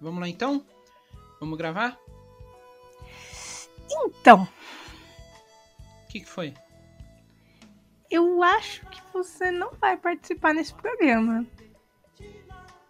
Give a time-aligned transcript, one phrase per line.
[0.00, 0.64] Vamos lá então?
[1.38, 1.98] Vamos gravar?
[3.92, 4.46] Então,
[6.04, 6.54] O que, que foi?
[8.10, 11.46] eu acho que você não vai participar nesse programa.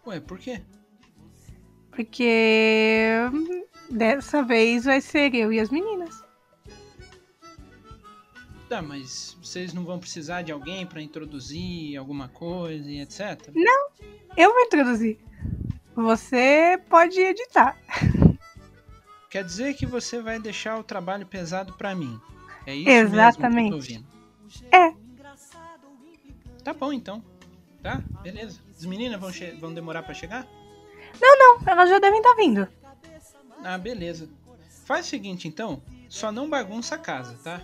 [0.07, 0.61] Ué, por quê?
[1.91, 3.15] Porque
[3.89, 6.23] dessa vez vai ser eu e as meninas.
[8.67, 13.49] Tá, mas vocês não vão precisar de alguém pra introduzir alguma coisa e etc?
[14.37, 15.19] Eu vou introduzir.
[16.01, 17.77] Você pode editar.
[19.29, 22.19] Quer dizer que você vai deixar o trabalho pesado pra mim.
[22.65, 23.71] É isso Exatamente.
[23.71, 24.97] mesmo que eu tô ouvindo.
[24.97, 25.01] É.
[26.63, 27.23] Tá bom então.
[27.81, 28.59] Tá, beleza.
[28.77, 30.47] As meninas vão, vão demorar pra chegar?
[31.19, 32.67] Não, elas já devem estar vindo.
[33.63, 34.29] Ah, beleza.
[34.85, 37.61] Faz o seguinte então, só não bagunça a casa, tá?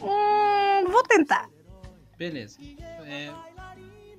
[0.00, 1.48] Hum, vou tentar.
[2.16, 2.58] Beleza.
[3.06, 3.32] É...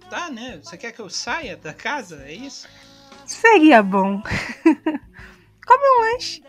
[0.10, 0.60] Tá, né?
[0.62, 2.24] Você quer que eu saia da casa?
[2.26, 2.68] É isso?
[3.32, 4.22] Seria bom.
[5.66, 6.44] Come um lanche.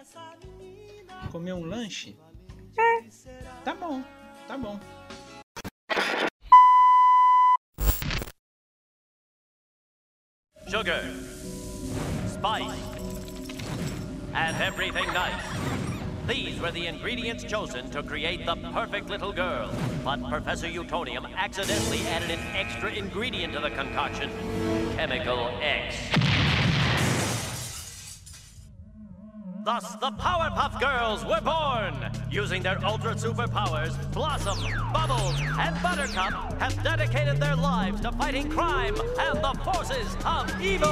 [1.31, 2.17] Comer um lanche?
[2.77, 3.05] É.
[3.65, 4.03] Tá bom,
[4.49, 4.79] tá bom.
[10.73, 11.03] sugar,
[12.27, 12.81] spice,
[14.33, 15.43] and everything nice.
[16.27, 19.71] These were the ingredients chosen to create the perfect little girl.
[20.03, 24.31] But Professor Utonium accidentally added an extra ingredient to the concoction
[24.97, 26.22] Chemical X.
[29.65, 31.95] Thus, the Powerpuff Girls were born!
[32.29, 34.59] Using their ultra superpowers, Blossom,
[34.93, 40.89] Bubbles, and Buttercup have dedicated their lives to fighting crime and the forces of evil!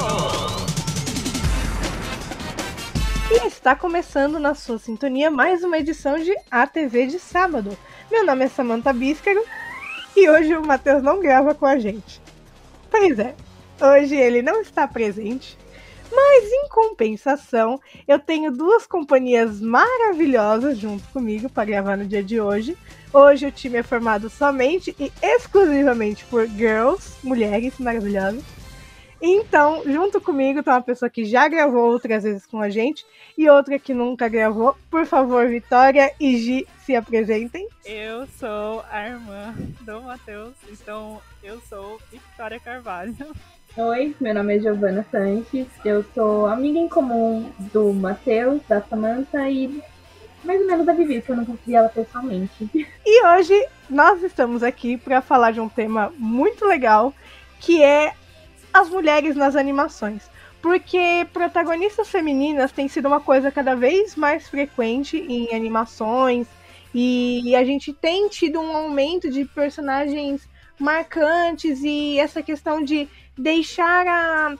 [3.33, 7.77] E está começando na sua sintonia mais uma edição de ATV de sábado.
[8.09, 9.45] Meu nome é Samantha Bíscaro
[10.17, 12.23] e hoje o Matheus não grava com a gente.
[12.89, 13.35] Pois é,
[13.81, 15.59] hoje ele não está presente,
[16.13, 22.41] mas em compensação eu tenho duas companhias maravilhosas junto comigo para gravar no dia de
[22.41, 22.77] hoje.
[23.13, 28.43] Hoje o time é formado somente e exclusivamente por girls, mulheres maravilhosas.
[29.23, 33.05] Então, junto comigo tá uma pessoa que já gravou outras vezes com a gente
[33.37, 34.75] e outra que nunca gravou.
[34.91, 37.69] Por favor, Vitória e Gi, se apresentem.
[37.85, 43.15] Eu sou a irmã do Matheus, então eu sou Victoria Carvalho.
[43.77, 49.49] Oi, meu nome é Giovana Sanches, eu sou amiga em comum do Matheus, da Samantha
[49.49, 49.81] e
[50.43, 52.69] mais ou menos da Vivi, que eu não consegui ela pessoalmente.
[53.07, 53.55] E hoje
[53.89, 57.15] nós estamos aqui para falar de um tema muito legal,
[57.61, 58.13] que é
[58.73, 60.29] as mulheres nas animações.
[60.61, 66.49] Porque protagonistas femininas tem sido uma coisa cada vez mais frequente em animações,
[66.93, 70.49] e a gente tem tido um aumento de personagens
[70.81, 73.07] marcantes e essa questão de
[73.41, 74.55] deixar a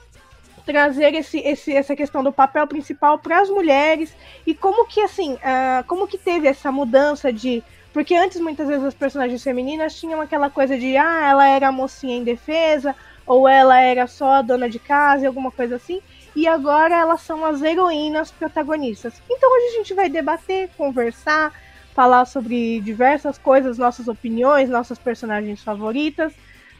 [0.65, 4.15] trazer esse, esse, essa questão do papel principal para as mulheres
[4.45, 8.85] e como que assim, ah, como que teve essa mudança de porque antes muitas vezes
[8.85, 13.79] as personagens femininas tinham aquela coisa de ah, ela era a mocinha indefesa ou ela
[13.79, 16.01] era só a dona de casa, alguma coisa assim,
[16.35, 19.21] e agora elas são as heroínas protagonistas.
[19.29, 21.53] Então hoje a gente vai debater, conversar,
[21.93, 26.33] falar sobre diversas coisas, nossas opiniões, nossas personagens favoritas,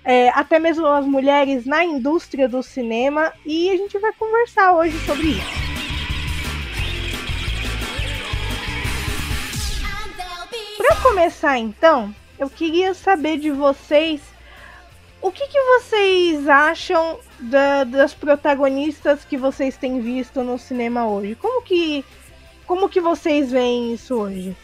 [0.03, 4.97] é, até mesmo as mulheres na indústria do cinema, e a gente vai conversar hoje
[5.06, 5.62] sobre isso.
[10.78, 14.22] Para começar, então, eu queria saber de vocês
[15.22, 21.35] o que, que vocês acham da- das protagonistas que vocês têm visto no cinema hoje.
[21.35, 22.03] Como que,
[22.66, 24.56] como que vocês veem isso hoje?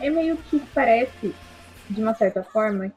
[0.00, 1.34] É meio que parece,
[1.88, 2.90] de uma certa forma,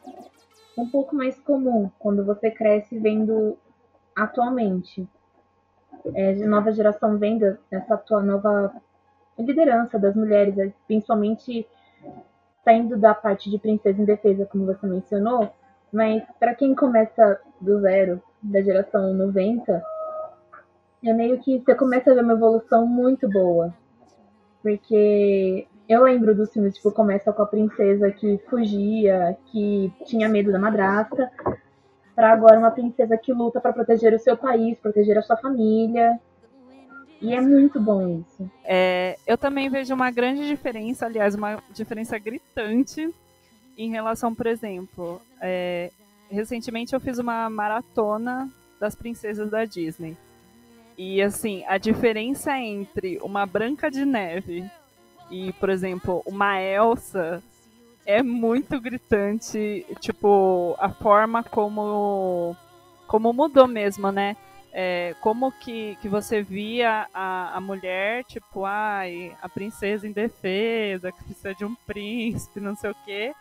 [0.78, 3.58] um pouco mais comum quando você cresce vendo
[4.16, 5.08] atualmente.
[6.16, 8.74] É, nova geração vendo essa tua nova
[9.38, 11.68] liderança das mulheres, é, principalmente
[12.64, 15.52] saindo da parte de princesa indefesa, como você mencionou,
[15.92, 19.84] mas para quem começa do zero, da geração 90,
[21.04, 23.74] é meio que você começa a ver uma evolução muito boa.
[24.62, 30.52] Porque eu lembro dos filmes, tipo, começa com a princesa que fugia, que tinha medo
[30.52, 31.32] da madrasta,
[32.16, 36.20] para agora uma princesa que luta para proteger o seu país, proteger a sua família.
[37.22, 38.50] E é muito bom isso.
[38.64, 43.14] É, eu também vejo uma grande diferença, aliás, uma diferença gritante
[43.78, 45.90] em relação, por exemplo, é,
[46.30, 48.50] recentemente eu fiz uma maratona
[48.80, 50.16] das princesas da Disney.
[50.98, 54.70] E assim, a diferença entre uma Branca de Neve
[55.30, 57.42] e, por exemplo, uma Elsa
[58.06, 62.56] é muito gritante, tipo, a forma como
[63.08, 64.36] como mudou mesmo, né?
[64.72, 71.24] É, como que, que você via a, a mulher, tipo, ai, a princesa indefesa, que
[71.24, 73.34] precisa de um príncipe, não sei o quê.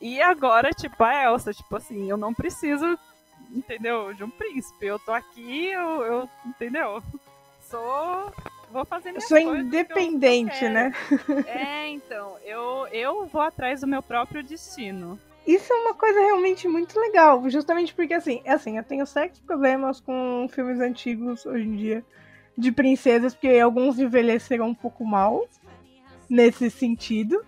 [0.00, 2.98] E agora, tipo, a Elsa, tipo assim, eu não preciso,
[3.54, 4.86] entendeu, de um príncipe.
[4.86, 7.02] Eu tô aqui, eu, eu entendeu?
[7.60, 8.32] Sou.
[8.72, 10.92] Vou fazer minhas Eu sou eu- independente, que eu né?
[11.46, 15.18] É, então, eu, eu vou atrás do meu próprio destino.
[15.46, 19.38] Isso é uma coisa realmente muito legal, justamente porque assim, é assim, eu tenho sérios
[19.40, 22.04] problemas com filmes antigos hoje em dia
[22.56, 25.46] de princesas, porque alguns envelheceram um pouco mal
[26.28, 27.42] nesse sentido.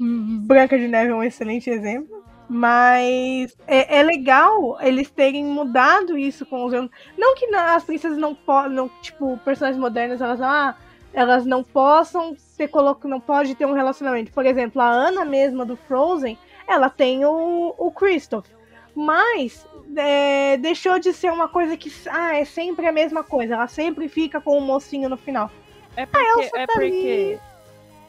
[0.00, 2.24] Branca de Neve é um excelente exemplo.
[2.48, 6.90] Mas é, é legal eles terem mudado isso com os anos.
[7.16, 10.74] Não que as princesas não podem, tipo, personagens modernos, elas, ah,
[11.12, 14.32] elas não possam ter colo- não pode ter um relacionamento.
[14.32, 18.46] Por exemplo, a Ana mesma do Frozen, ela tem o, o Christoph.
[18.94, 23.54] Mas é, deixou de ser uma coisa que ah, é sempre a mesma coisa.
[23.54, 25.50] Ela sempre fica com o mocinho no final.
[25.96, 27.38] É porque, Elsa é tá porque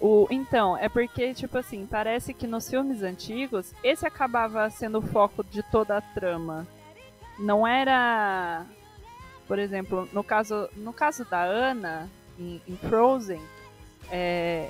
[0.01, 5.01] o então, é porque tipo assim, parece que nos filmes antigos esse acabava sendo o
[5.01, 6.67] foco de toda a trama.
[7.37, 8.65] Não era,
[9.47, 13.41] por exemplo, no caso, no caso da Anna em, em Frozen,
[14.11, 14.69] é,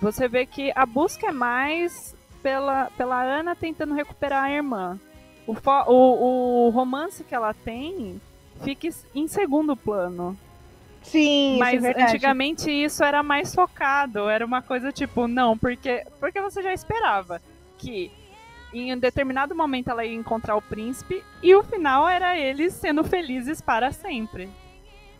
[0.00, 5.00] você vê que a busca é mais pela, pela Anna tentando recuperar a irmã.
[5.46, 5.54] O,
[5.86, 8.20] o, o romance que ela tem
[8.62, 10.36] fica em segundo plano.
[11.10, 12.12] Sim, Mas isso é verdade.
[12.12, 17.40] antigamente isso era mais focado, era uma coisa tipo, não, porque, porque você já esperava
[17.78, 18.10] que
[18.72, 23.04] em um determinado momento ela ia encontrar o príncipe e o final era eles sendo
[23.04, 24.48] felizes para sempre.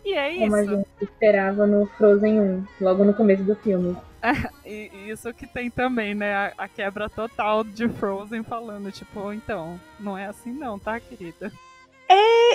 [0.05, 0.71] E é Como a isso.
[0.75, 3.95] gente esperava no Frozen 1, logo no começo do filme.
[4.65, 6.33] E e isso que tem também, né?
[6.35, 11.51] A, a quebra total de Frozen falando, tipo, então, não é assim não, tá, querida?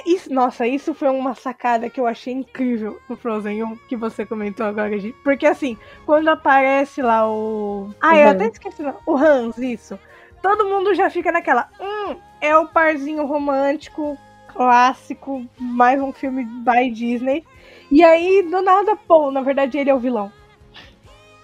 [0.04, 4.26] Isso- nossa, isso foi uma sacada que eu achei incrível no Frozen 1, que você
[4.26, 5.14] comentou agora, Gi.
[5.22, 7.90] Porque assim, quando aparece lá o.
[8.00, 8.34] Ah, O eu Hans.
[8.34, 8.82] até esqueci.
[9.06, 9.98] O Hans, isso.
[10.42, 11.68] Todo mundo já fica naquela.
[11.80, 14.18] Hum, é o parzinho romântico,
[14.52, 17.44] clássico, mais um filme by Disney.
[17.90, 20.32] E aí, do nada, pô, na verdade ele é o vilão.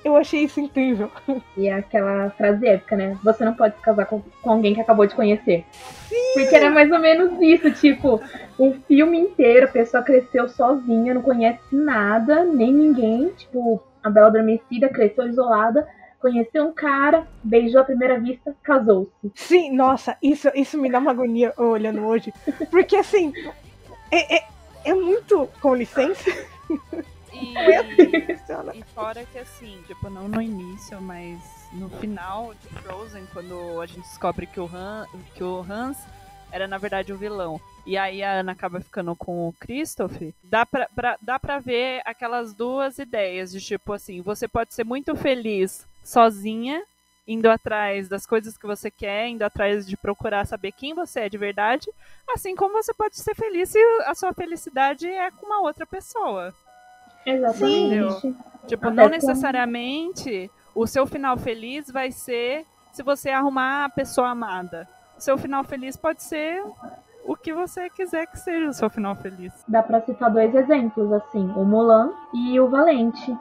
[0.04, 1.10] Eu achei isso incrível.
[1.56, 3.18] E é aquela frase épica, né?
[3.24, 5.64] Você não pode se casar com, com alguém que acabou de conhecer.
[6.34, 8.20] Porque era mais ou menos isso, tipo,
[8.58, 13.28] um filme inteiro, a pessoa cresceu sozinha, não conhece nada, nem ninguém.
[13.30, 15.86] Tipo, a Bela Adormecida cresceu isolada,
[16.20, 19.32] conheceu um cara, beijou à primeira vista, casou-se.
[19.34, 22.32] Sim, nossa, isso, isso me dá uma agonia olhando hoje.
[22.70, 23.32] Porque assim,
[24.10, 24.44] é, é,
[24.84, 25.48] é muito.
[25.60, 26.30] Com licença.
[27.32, 27.54] E.
[28.75, 31.38] E fora que assim, tipo, não no início, mas
[31.72, 35.98] no final de Frozen, quando a gente descobre que o, Han, que o Hans
[36.50, 37.60] era na verdade o vilão.
[37.86, 42.00] E aí a Ana acaba ficando com o Christoph, dá pra, pra- dá pra ver
[42.04, 46.82] aquelas duas ideias de tipo assim, você pode ser muito feliz sozinha,
[47.26, 51.28] indo atrás das coisas que você quer, indo atrás de procurar saber quem você é
[51.28, 51.87] de verdade,
[52.30, 56.54] assim como você pode ser feliz se a sua felicidade é com uma outra pessoa.
[57.30, 58.35] Exatamente.
[58.66, 64.28] Tipo, Até não necessariamente o seu final feliz vai ser se você arrumar a pessoa
[64.28, 64.88] amada.
[65.16, 66.62] O seu final feliz pode ser
[67.25, 69.52] o que você quiser que seja o seu final feliz.
[69.66, 73.37] Dá pra citar dois exemplos, assim, o Mulan e o Valente.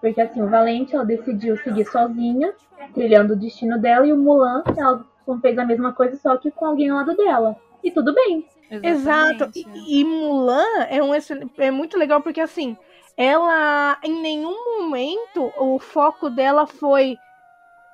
[0.00, 2.52] Porque assim, o Valente ela decidiu seguir sozinha,
[2.94, 5.04] trilhando o destino dela, e o Mulan, ela
[5.42, 7.56] fez a mesma coisa, só que com alguém ao lado dela.
[7.84, 8.46] E tudo bem.
[8.70, 8.86] Exato.
[8.86, 9.68] Exatamente.
[9.74, 11.12] E, e Mulan é, um
[11.58, 12.76] é muito legal porque assim,
[13.20, 17.18] ela em nenhum momento o foco dela foi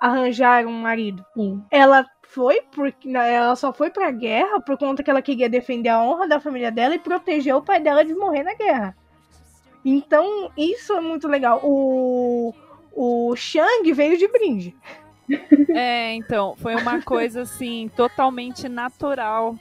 [0.01, 1.27] arranjar um marido.
[1.35, 1.65] Sim.
[1.69, 6.01] Ela foi porque ela só foi pra guerra por conta que ela queria defender a
[6.01, 8.97] honra da família dela e proteger o pai dela de morrer na guerra.
[9.85, 11.61] Então, isso é muito legal.
[11.65, 12.55] O
[12.93, 14.77] o Shang veio de brinde.
[15.75, 19.57] É, então, foi uma coisa assim, totalmente natural.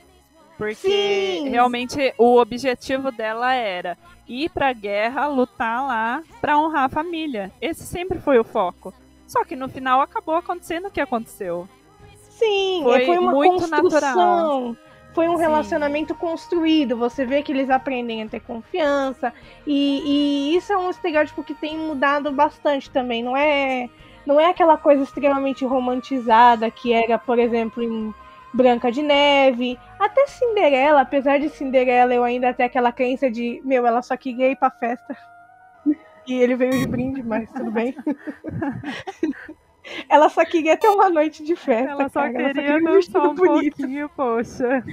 [0.58, 1.50] Porque Sim.
[1.50, 7.52] realmente o objetivo dela era ir pra guerra, lutar lá pra honrar a família.
[7.62, 8.94] Esse sempre foi o foco.
[9.28, 11.68] Só que no final acabou acontecendo o que aconteceu.
[12.30, 13.84] Sim, Foi foi, uma muito construção.
[13.84, 14.76] natural.
[15.14, 15.42] Foi um Sim.
[15.42, 16.98] relacionamento construído.
[16.98, 19.34] Você vê que eles aprendem a ter confiança.
[19.66, 20.02] E,
[20.52, 23.24] e isso é um estereótipo que tem mudado bastante também.
[23.24, 23.90] Não é,
[24.26, 28.14] não é aquela coisa extremamente romantizada que era, por exemplo, em,
[28.56, 33.86] Branca de Neve, até Cinderela, apesar de Cinderela eu ainda ter aquela crença de, meu,
[33.86, 35.16] ela só queria ir pra festa.
[36.28, 37.96] E ele veio de brinde, mas tudo bem.
[40.10, 41.92] ela só queria ter uma noite de festa.
[41.92, 42.54] Ela só cara.
[42.54, 43.78] queria um dançar vestido um bonito.
[43.78, 44.84] pouquinho, poxa.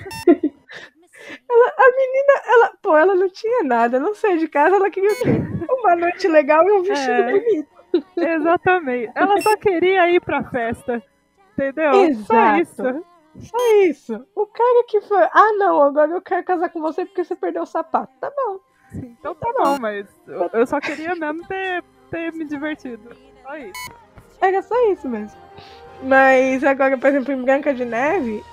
[1.49, 5.15] Ela- a menina, ela, pô, ela não tinha nada, não sei de casa, ela queria
[5.15, 5.41] ter
[5.71, 7.33] uma noite legal e um vestido É.
[7.33, 7.69] bonito.
[8.17, 9.13] Exatamente.
[9.15, 11.03] Ela só queria ir pra festa.
[11.53, 11.93] Entendeu?
[11.93, 12.61] Só Exato.
[12.63, 13.05] isso.
[13.41, 14.27] Só isso.
[14.35, 17.63] O cara que foi, ah não, agora eu quero casar com você porque você perdeu
[17.63, 18.13] o sapato.
[18.21, 18.59] Tá bom.
[18.95, 23.11] Então tá bom, mas eu- eu só queria mesmo ter, ter me divertido.
[23.43, 23.91] Só isso.
[24.41, 25.41] Era só isso mesmo.
[26.03, 28.45] Mas agora, por exemplo, em Branca de Neve,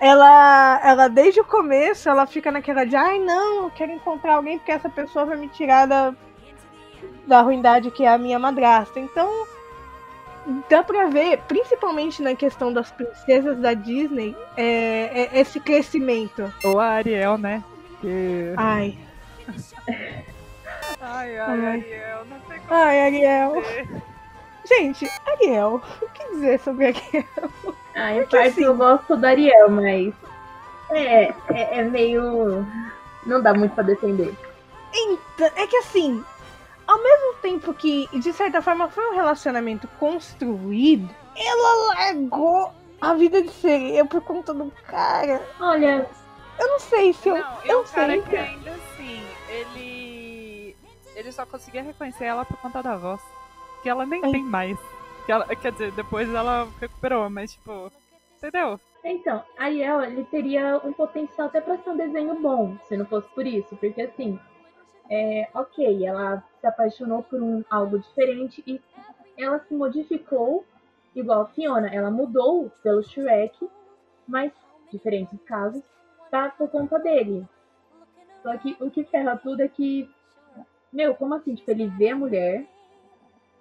[0.00, 4.58] ela, ela desde o começo, ela fica naquela de, ai não, eu quero encontrar alguém
[4.58, 6.14] porque essa pessoa vai me tirar da,
[7.26, 8.98] da ruindade que é a minha madrasta.
[8.98, 9.30] Então,
[10.68, 16.52] dá pra ver, principalmente na questão das princesas da Disney, é, é esse crescimento.
[16.64, 17.62] Ou a Ariel, né?
[18.00, 18.52] Que...
[18.56, 18.96] Ai,
[21.00, 21.66] Ai, ai, Ai.
[21.66, 23.62] Ariel, não sei como ai, Ariel.
[23.62, 23.88] dizer.
[24.68, 27.24] Gente, Ariel, o que dizer sobre Ariel?
[27.94, 30.12] Ah, em Porque parte assim- eu gosto do Ariel, mas.
[30.90, 32.66] É, é, é meio.
[33.24, 34.34] Não dá muito pra defender.
[34.94, 36.24] Então, é que assim,
[36.86, 43.42] ao mesmo tempo que, de certa forma, foi um relacionamento construído, ela largou a vida
[43.42, 45.42] de sereia por conta do cara.
[45.60, 46.08] Olha,
[46.58, 47.36] Eu não sei se eu.
[47.36, 48.22] Não, eu o cara sei.
[48.22, 50.76] que ainda assim, ele.
[51.14, 53.20] Ele só conseguia reconhecer ela por conta da voz.
[53.82, 54.30] Que ela nem Ai.
[54.32, 54.78] tem mais.
[55.26, 57.90] Que ela, quer dizer, depois ela recuperou, mas tipo.
[58.38, 58.78] Entendeu?
[59.02, 63.28] então, Ariel, ele teria um potencial até pra ser um desenho bom, se não fosse
[63.28, 63.74] por isso.
[63.76, 64.38] Porque assim,
[65.10, 68.80] é, ok, ela se apaixonou por um algo diferente e
[69.38, 70.64] ela se modificou
[71.14, 71.88] igual a Fiona.
[71.94, 73.56] Ela mudou pelo Shrek,
[74.26, 74.52] mas
[74.90, 75.82] diferentes casos,
[76.30, 77.46] tá por conta dele.
[78.42, 80.08] Só que o que ferra tudo é que,
[80.92, 81.54] meu, como assim?
[81.54, 82.64] Tipo, ele vê a mulher,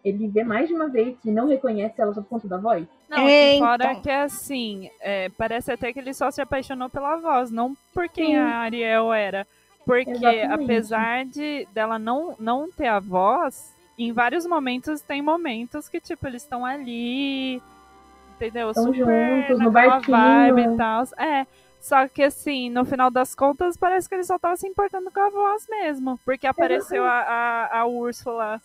[0.03, 2.87] ele vê mais de uma vez e não reconhece ela só por conta da voz?
[3.09, 4.01] Não, É, e fora então.
[4.01, 8.27] que assim, é, parece até que ele só se apaixonou pela voz, não por quem
[8.27, 8.35] Sim.
[8.35, 9.47] a Ariel era.
[9.85, 10.63] Porque Exatamente.
[10.63, 16.25] apesar de dela não, não ter a voz, em vários momentos tem momentos que, tipo,
[16.27, 17.61] eles estão ali,
[18.35, 18.73] entendeu?
[18.73, 20.17] Tão Super juntos, no barquinho.
[20.17, 21.03] vibe e tal.
[21.17, 21.45] É.
[21.79, 25.19] Só que assim, no final das contas, parece que ele só tava se importando com
[25.19, 26.19] a voz mesmo.
[26.25, 28.59] Porque apareceu a, a, a Úrsula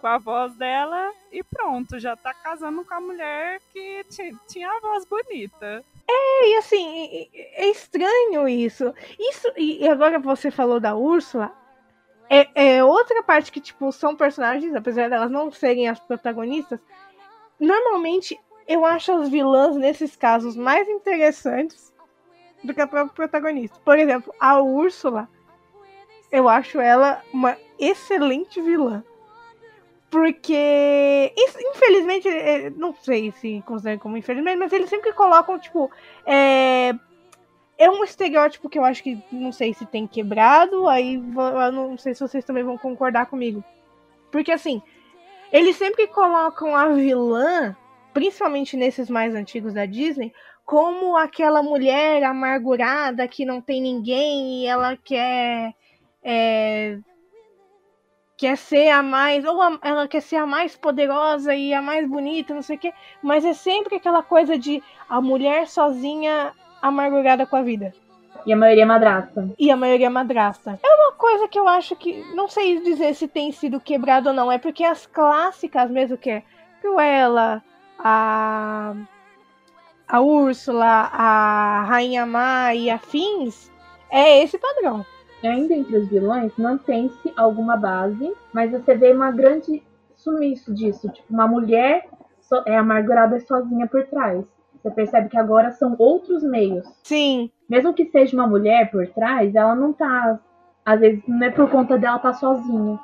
[0.00, 4.68] com a voz dela e pronto, já tá casando com a mulher que ti- tinha
[4.68, 5.84] a voz bonita.
[6.06, 8.92] E assim, é estranho isso.
[9.18, 11.52] Isso, e agora você falou da Úrsula.
[12.28, 16.80] É, é outra parte que, tipo, são personagens, apesar delas não serem as protagonistas.
[17.58, 21.92] Normalmente, eu acho as vilãs, nesses casos, mais interessantes
[22.62, 23.78] do que a própria protagonista.
[23.84, 25.28] Por exemplo, a Úrsula,
[26.30, 29.04] eu acho ela uma excelente vilã.
[30.14, 35.90] Porque, infelizmente, é, não sei se considera como infelizmente, mas eles sempre colocam, tipo,
[36.24, 36.94] é,
[37.76, 41.98] é um estereótipo que eu acho que não sei se tem quebrado, aí eu não
[41.98, 43.64] sei se vocês também vão concordar comigo.
[44.30, 44.80] Porque assim,
[45.52, 47.76] eles sempre colocam a vilã,
[48.12, 50.32] principalmente nesses mais antigos da Disney,
[50.64, 55.74] como aquela mulher amargurada que não tem ninguém e ela quer.
[56.22, 57.00] é,
[58.36, 59.44] quer ser a mais.
[59.44, 62.78] Ou a- ela quer ser a mais poderosa e a mais bonita, não sei o
[62.78, 62.92] quê.
[63.22, 67.92] Mas é sempre aquela coisa de a mulher sozinha amargurada com a vida.
[68.46, 69.50] E a maioria é madrasta.
[69.58, 70.78] E a maioria é madrasta.
[70.82, 72.22] É uma coisa que eu acho que.
[72.34, 74.52] Não sei dizer se tem sido quebrado ou não.
[74.52, 76.42] É porque as clássicas mesmo, que é
[76.80, 77.62] Cruella,
[77.98, 78.94] a.
[80.06, 83.72] A Úrsula, a Rainha Má e afins,
[84.10, 85.04] é esse padrão.
[85.44, 89.82] Ainda entre os vilões, mantém-se alguma base, mas você vê uma grande
[90.16, 91.08] sumiço disso.
[91.10, 92.06] Tipo, uma mulher
[92.40, 94.44] so- é amargurada sozinha por trás.
[94.82, 96.86] Você percebe que agora são outros meios.
[97.02, 100.38] Sim, Mesmo que seja uma mulher por trás, ela não tá.
[100.84, 102.98] Às vezes não é por conta dela tá sozinha.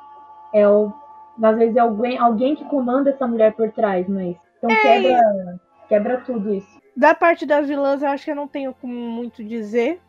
[0.53, 0.93] É o,
[1.41, 4.41] às vezes é alguém, alguém que comanda essa mulher por trás, não é isso?
[4.59, 6.79] Então quebra, quebra tudo isso.
[6.95, 9.99] Da parte das vilãs, eu acho que eu não tenho como muito dizer.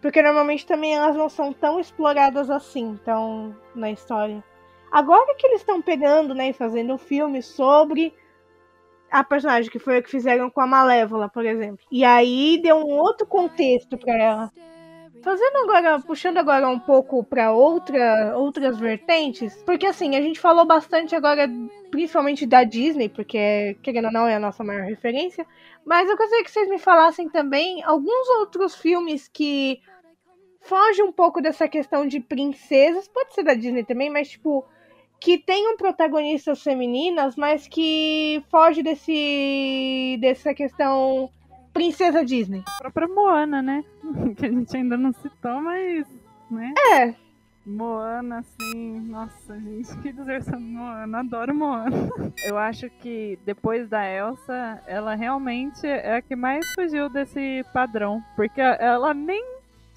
[0.00, 4.42] Porque normalmente também elas não são tão exploradas assim, tão na história.
[4.90, 8.12] Agora que eles estão pegando, né, e fazendo um filme sobre
[9.10, 11.84] a personagem, que foi o que fizeram com a Malévola, por exemplo.
[11.90, 14.50] E aí deu um outro contexto pra ela.
[15.22, 20.64] Fazendo agora, puxando agora um pouco para outra, outras vertentes, porque assim, a gente falou
[20.64, 21.46] bastante agora,
[21.90, 25.46] principalmente da Disney, porque querendo ou não é a nossa maior referência,
[25.84, 29.80] mas eu gostaria que vocês me falassem também alguns outros filmes que
[30.70, 34.64] fogem um pouco dessa questão de princesas, pode ser da Disney também, mas tipo,
[35.18, 41.28] que tenham protagonistas femininas, mas que foge desse dessa questão
[41.72, 42.62] princesa Disney.
[42.78, 43.84] A própria Moana, né?
[44.36, 46.06] Que a gente ainda não citou, mas.
[46.48, 46.72] Né?
[46.94, 47.14] É.
[47.66, 51.90] Moana, assim, nossa, gente, que dizer sobre Moana, adoro Moana.
[52.46, 58.22] Eu acho que depois da Elsa, ela realmente é a que mais fugiu desse padrão,
[58.34, 59.44] porque ela nem,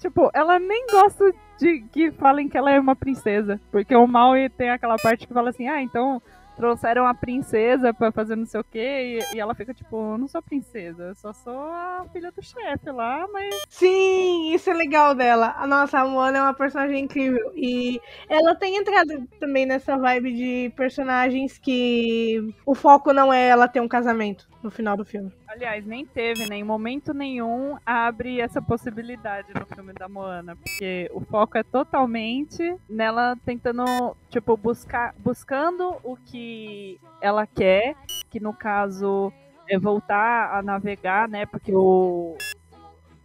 [0.04, 4.32] tipo, ela nem gosta de que falem que ela é uma princesa, porque o mal
[4.56, 6.20] tem aquela parte que fala assim, ah, então
[6.56, 10.28] trouxeram a princesa pra fazer não sei o quê, e, e ela fica tipo, não
[10.28, 13.54] sou princesa, eu só sou a filha do chefe lá, mas.
[13.68, 15.54] Sim, isso é legal dela.
[15.56, 17.50] A nossa Moana é uma personagem incrível.
[17.56, 23.66] E ela tem entrado também nessa vibe de personagens que o foco não é ela
[23.66, 25.32] ter um casamento no final do filme.
[25.54, 26.56] Aliás, nem teve, né?
[26.56, 32.76] Em momento nenhum abre essa possibilidade no filme da Moana, porque o foco é totalmente
[32.88, 37.94] nela tentando, tipo, buscar, buscando o que ela quer,
[38.28, 39.32] que no caso
[39.68, 41.46] é voltar a navegar, né?
[41.46, 42.36] Porque o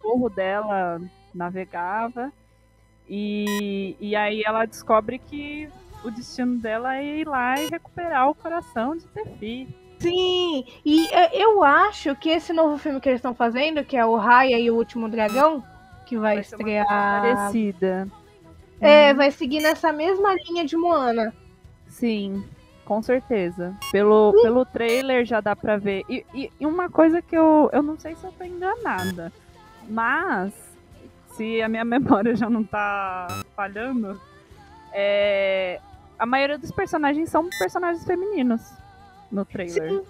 [0.00, 1.00] burro dela
[1.34, 2.32] navegava.
[3.08, 5.68] E, e aí ela descobre que
[6.04, 9.89] o destino dela é ir lá e recuperar o coração de Tefi.
[10.00, 14.04] Sim, e é, eu acho que esse novo filme que eles estão fazendo, que é
[14.04, 15.62] o Raya e o Último Dragão,
[16.06, 16.86] que vai, Vai estrear.
[17.20, 18.08] parecida.
[18.80, 21.34] É, vai seguir nessa mesma linha de Moana.
[21.86, 22.42] Sim,
[22.86, 23.76] com certeza.
[23.92, 26.02] Pelo, pelo trailer já dá pra ver.
[26.08, 29.30] E, e- e uma coisa que eu, eu não sei se eu tô enganada,
[29.86, 30.54] mas
[31.32, 34.18] se a minha memória já não tá falhando,
[34.94, 35.78] é,
[36.18, 38.62] a maioria dos personagens são personagens femininos
[39.30, 40.02] no trailer.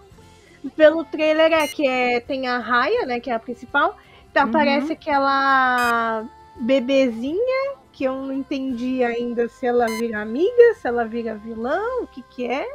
[0.77, 3.97] Pelo trailer é que é, tem a Raya, né, que é a principal.
[4.31, 4.49] Então Uhum.
[4.51, 6.25] aparece aquela
[6.57, 12.07] bebezinha que eu não entendi ainda se ela vira amiga, se ela vira vilã, o
[12.07, 12.67] que que é,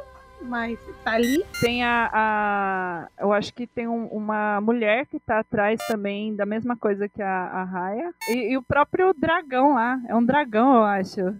[0.42, 1.44] mas tá ali.
[1.60, 6.44] Tem a, a- Eu acho que tem um- uma mulher que tá atrás também da
[6.44, 8.12] mesma coisa que a, a Raya.
[8.28, 9.98] E, e o próprio dragão lá.
[10.08, 11.34] É um dragão, eu acho.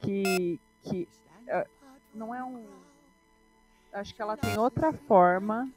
[0.00, 0.60] Que.
[0.84, 1.08] que
[1.48, 1.66] é,
[2.14, 2.64] não é um.
[3.92, 5.68] Acho que ela tem outra forma.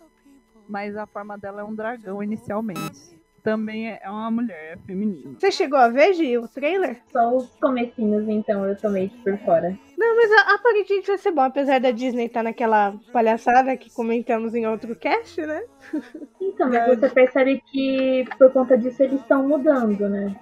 [0.67, 3.19] Mas a forma dela é um dragão inicialmente.
[3.43, 5.35] Também é uma mulher, é feminina.
[5.37, 7.01] Você chegou a ver, Gi, o trailer?
[7.11, 9.77] Só os comecinhos, então, eu tomei por fora.
[9.97, 14.55] Não, mas a- aparentemente vai ser bom, apesar da Disney estar naquela palhaçada que comentamos
[14.55, 15.61] em outro cast, né?
[16.39, 20.35] Então, mas você percebe que por conta disso eles estão mudando, né?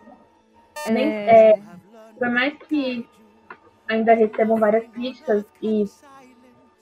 [0.89, 1.59] Nem- É,
[2.17, 3.07] Por mais que
[3.87, 5.85] ainda recebam várias críticas e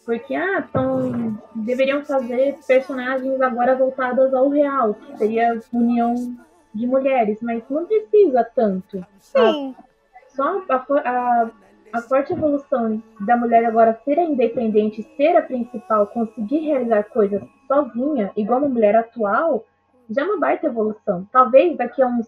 [0.05, 6.15] porque ah, tão, deveriam fazer personagens agora voltadas ao real, que seria união
[6.73, 9.05] de mulheres, mas não precisa tanto.
[9.19, 9.75] Sim.
[10.29, 11.51] Só a, a,
[11.93, 17.41] a forte evolução da mulher agora ser a independente, ser a principal, conseguir realizar coisas
[17.67, 19.65] sozinha, igual uma mulher atual,
[20.09, 21.27] já é uma baita evolução.
[21.31, 22.27] Talvez daqui a uns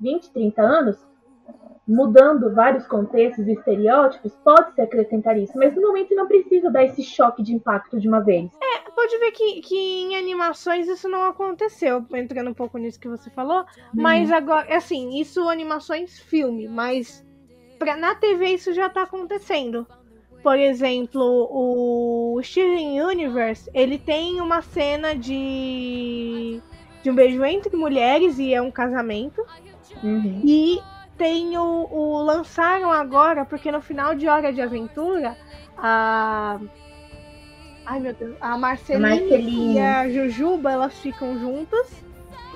[0.00, 1.11] 20, 30 anos,
[1.86, 6.84] mudando vários contextos e estereótipos, pode se acrescentar isso, mas no momento não precisa dar
[6.84, 8.50] esse choque de impacto de uma vez.
[8.94, 13.30] Pode ver que, que em animações isso não aconteceu, entrando um pouco nisso que você
[13.30, 17.26] falou, mas agora, assim, isso animações filme, mas
[17.78, 19.86] pra, na TV isso já tá acontecendo.
[20.40, 26.62] Por exemplo, o Steven Universe, ele tem uma cena de
[27.02, 29.44] de um beijo entre mulheres e é um casamento.
[30.02, 30.42] Uhum.
[30.44, 30.80] E
[31.18, 35.36] tem o, o- lançaram agora, porque no final de Hora de Aventura,
[35.76, 36.58] a.
[37.84, 39.74] Ai meu Deus, a Marceline, Marceline.
[39.74, 42.02] e a Jujuba elas ficam juntas.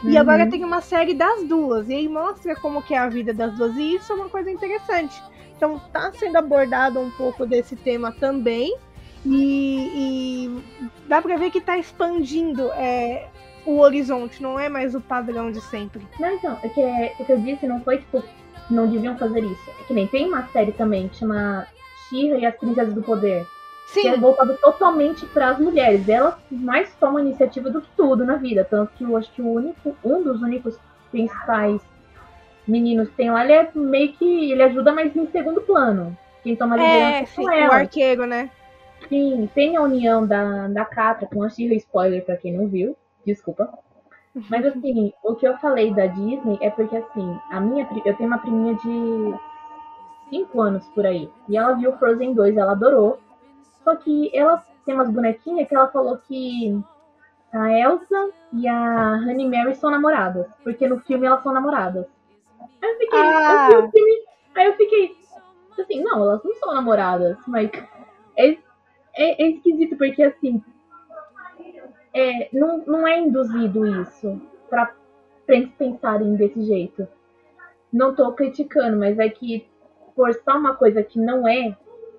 [0.05, 0.19] E Uhum.
[0.21, 1.89] agora tem uma série das duas.
[1.89, 3.75] E aí mostra como que é a vida das duas.
[3.77, 5.21] E isso é uma coisa interessante.
[5.57, 8.77] Então tá sendo abordado um pouco desse tema também.
[9.25, 10.63] E, e
[11.09, 13.27] dá pra ver que tá expandindo é,
[13.65, 16.07] o horizonte, não é mais o padrão de sempre.
[16.21, 18.23] Não, então, é que é, o que eu disse não foi tipo,
[18.71, 19.71] não deviam fazer isso.
[19.81, 21.67] É que nem tem uma série também que chama
[22.09, 23.47] She-Ra e as Princesas do Poder.
[23.93, 26.09] Que é Sim, voltado totalmente para as mulheres.
[26.09, 28.67] Elas mais tomam iniciativa do que tudo na vida.
[28.69, 30.77] Tanto que eu acho que o único, um dos únicos
[31.11, 31.81] principais
[32.67, 34.51] meninos que tem lá, ele é meio que.
[34.51, 36.17] ele ajuda, mas em segundo plano.
[36.43, 38.51] Quem toma a é, liderança sim, são o arqueiro, né?
[39.09, 42.97] Sim, tem a união da, da Catra com a Shira, spoiler pra quem não viu,
[43.25, 43.69] desculpa.
[44.51, 48.29] Mas assim, o que eu falei da Disney é porque assim, a minha, eu tenho
[48.29, 49.35] uma priminha de
[50.29, 51.31] 5 anos por aí.
[51.49, 53.19] E ela viu Frozen 2, ela adorou.
[53.83, 56.79] Só que ela tem umas bonequinhas que ela falou que
[57.53, 60.47] a Elsa e a Honey Mary são namoradas.
[60.63, 62.07] Porque no filme elas são namoradas.
[62.83, 63.69] Aí eu fiquei, Ah.
[63.73, 64.17] eu filme,
[64.55, 65.17] aí eu fiquei
[65.79, 67.71] assim, não, elas não são namoradas, mas
[68.37, 68.51] é,
[69.15, 70.63] é, é esquisito porque assim
[72.19, 74.41] é, não, não é induzido isso
[75.55, 77.07] eles pensarem desse jeito.
[77.93, 79.67] Não tô criticando, mas é que
[80.15, 81.77] forçar uma coisa que não é,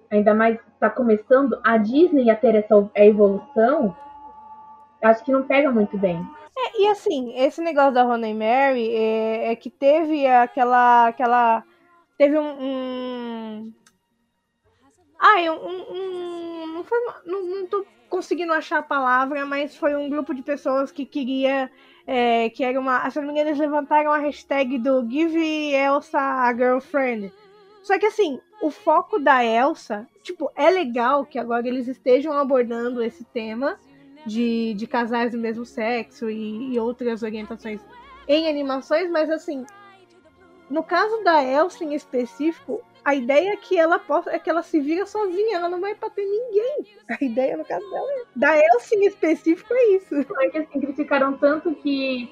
[0.09, 3.95] ainda mais tá começando a Disney a ter essa a evolução,
[5.03, 6.17] acho que não pega muito bem.
[6.57, 11.07] É, e assim, esse negócio da Rona e Mary é, é que teve aquela.
[11.07, 11.63] aquela
[12.17, 12.57] teve um.
[12.59, 13.73] um...
[15.19, 15.53] Ai, um.
[15.53, 20.33] um, um- não, foi, não, não tô conseguindo achar a palavra, mas foi um grupo
[20.33, 21.69] de pessoas que queria.
[22.05, 23.09] é, que era uma.
[23.09, 27.31] Se eu não me engano, eles levantaram a hashtag do Give Elsa a Girlfriend.
[27.83, 33.01] Só que assim, o foco da Elsa, tipo, é legal que agora eles estejam abordando
[33.01, 33.79] esse tema
[34.25, 37.81] de, de casais do mesmo sexo e, e outras orientações
[38.27, 39.65] em animações, mas assim,
[40.69, 44.61] no caso da Elsa em específico, a ideia é que ela possa, é que ela
[44.61, 46.87] se vira sozinha, ela não vai bater ninguém.
[47.09, 48.23] A ideia no caso dela é.
[48.35, 50.25] Da Elsa em específico é isso.
[50.25, 52.29] Porque assim, criticaram tanto que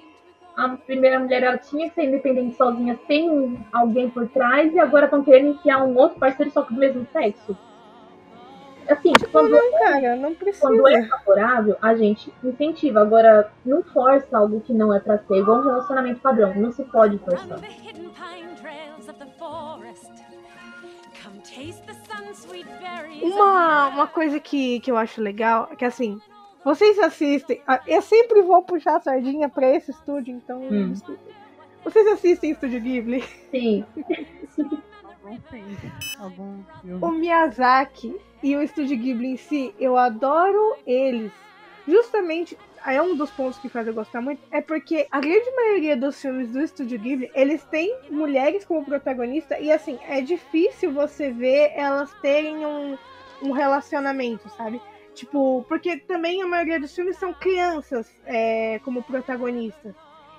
[0.58, 5.06] a primeira mulher ela tinha que ser independente sozinha, sem alguém por trás, e agora
[5.06, 7.58] estão querendo enfiar um outro parceiro só que do mesmo sexo.
[8.90, 10.68] Assim, quando, Não, cara, não precisa.
[10.68, 13.00] quando é favorável, a gente incentiva.
[13.00, 16.54] Agora, não força algo que não é pra ser, igual um relacionamento padrão.
[16.54, 17.60] Não se pode forçar.
[23.24, 26.20] Uma, the uma coisa que, que eu acho legal é que assim,
[26.64, 27.62] vocês assistem.
[27.68, 30.62] ah, Eu sempre vou puxar a sardinha pra esse estúdio, então.
[30.62, 30.94] Hum.
[31.84, 33.24] Vocês assistem Estúdio Ghibli?
[33.52, 33.86] Sim.
[37.02, 41.32] O Miyazaki e o Estúdio Ghibli em si, eu adoro eles.
[41.88, 42.58] Justamente,
[42.94, 46.22] é um dos pontos que faz eu gostar muito, é porque a grande maioria dos
[46.22, 51.72] filmes do Estúdio Ghibli, eles têm mulheres como protagonista e assim, é difícil você ver
[51.76, 52.98] elas terem um,
[53.42, 54.82] um relacionamento, sabe?
[55.14, 59.96] Tipo, porque também a maioria dos filmes são crianças é, como protagonistas.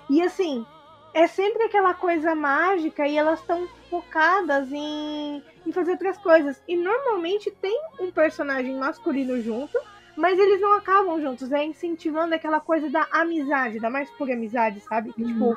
[0.09, 0.64] E assim,
[1.14, 6.62] é sempre aquela coisa mágica e elas estão focadas em, em fazer outras coisas.
[6.68, 9.78] E normalmente tem um personagem masculino junto,
[10.16, 11.52] mas eles não acabam juntos.
[11.52, 15.12] É incentivando aquela coisa da amizade, da mais pura amizade, sabe?
[15.12, 15.57] Que, Tipo,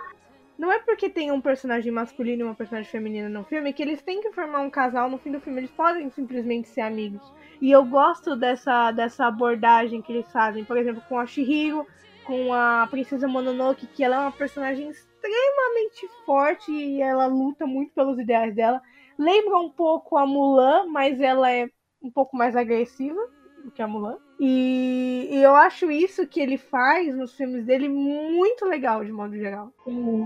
[0.57, 4.01] não é porque tem um personagem masculino e uma personagem feminina no filme que eles
[4.01, 5.61] têm que formar um casal no fim do filme.
[5.61, 7.21] Eles podem simplesmente ser amigos.
[7.61, 11.87] E eu gosto dessa, dessa abordagem que eles fazem, por exemplo, com a Shihiro,
[12.25, 17.93] com a Princesa Mononoke, que ela é uma personagem extremamente forte e ela luta muito
[17.93, 18.81] pelos ideais dela.
[19.17, 21.69] Lembra um pouco a Mulan, mas ela é
[22.01, 23.19] um pouco mais agressiva
[23.63, 24.17] do que a Mulan.
[24.39, 29.35] E, e eu acho isso que ele faz nos filmes dele muito legal, de modo
[29.35, 29.71] geral.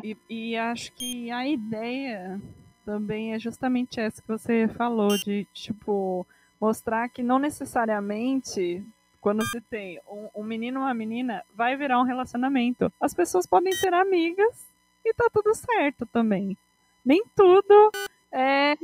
[0.03, 2.39] E, e acho que a ideia
[2.85, 6.27] também é justamente essa que você falou, de tipo,
[6.61, 8.85] mostrar que não necessariamente
[9.23, 12.91] quando se tem um, um menino e uma menina, vai virar um relacionamento.
[12.99, 14.67] As pessoas podem ser amigas
[15.03, 16.57] e tá tudo certo também.
[17.05, 17.89] Nem tudo
[18.29, 18.75] é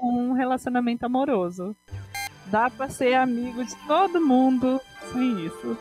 [0.00, 1.76] um relacionamento amoroso.
[2.46, 4.80] Dá pra ser amigo de todo mundo
[5.12, 5.76] sem isso.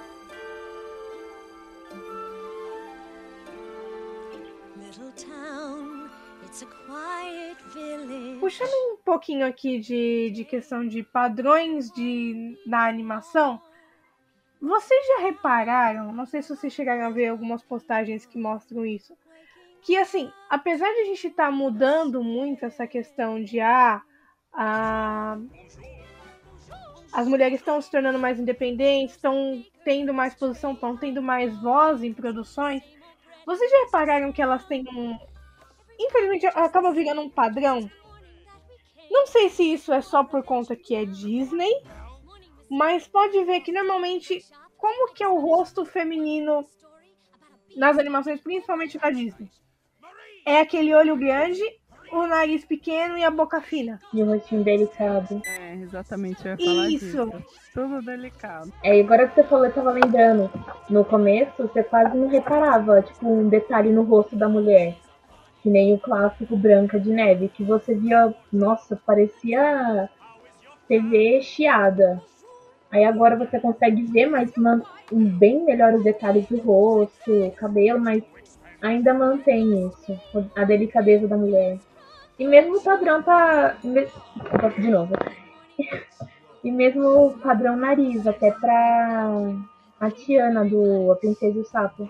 [4.93, 6.09] little town.
[6.45, 8.39] It's a quiet village.
[8.39, 13.61] Puxando um pouquinho aqui de, de questão de padrões de, na animação,
[14.61, 19.17] vocês já repararam, não sei se vocês chegaram a ver algumas postagens que mostram isso,
[19.81, 24.01] que assim, apesar de a gente estar mudando muito essa questão de ah,
[24.53, 25.37] a,
[27.13, 32.03] as mulheres estão se tornando mais independentes, estão tendo mais posição, estão tendo mais voz
[32.03, 32.81] em produções,
[33.45, 35.17] vocês já repararam que elas têm um.
[35.99, 37.89] Infelizmente acaba virando um padrão
[39.13, 41.71] não sei se isso é só por conta que é Disney,
[42.67, 44.43] mas pode ver que normalmente
[44.75, 46.65] como que é o rosto feminino
[47.77, 49.49] nas animações, principalmente da Disney.
[50.43, 51.61] É aquele olho grande,
[52.13, 53.99] o nariz pequeno e a boca fina.
[54.13, 55.41] E um rostinho delicado.
[55.45, 57.05] É, exatamente, eu ia falar Isso.
[57.05, 57.43] disso.
[57.73, 58.71] Tudo delicado.
[58.83, 60.49] É, agora que você falou, eu tava lembrando.
[60.89, 64.95] No começo, você quase não reparava, tipo, um detalhe no rosto da mulher.
[65.63, 70.07] Que nem o clássico Branca de Neve, que você via, nossa, parecia
[70.87, 72.21] TV chiada.
[72.91, 74.51] Aí agora você consegue ver mais
[75.11, 78.21] bem melhor os detalhes do rosto, o cabelo, mas
[78.79, 80.19] ainda mantém isso,
[80.55, 81.79] a delicadeza da mulher.
[82.37, 83.77] E mesmo o padrão tá.
[84.77, 85.13] De novo.
[86.63, 89.29] E mesmo o padrão nariz, até pra
[89.99, 92.09] a Tiana do A Princesa e o Sapo.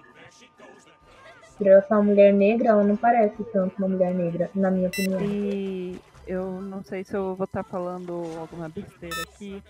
[1.58, 4.88] Por ela ser uma mulher negra, ela não parece tanto uma mulher negra, na minha
[4.88, 5.22] opinião.
[5.22, 9.62] E eu não sei se eu vou estar tá falando alguma besteira aqui,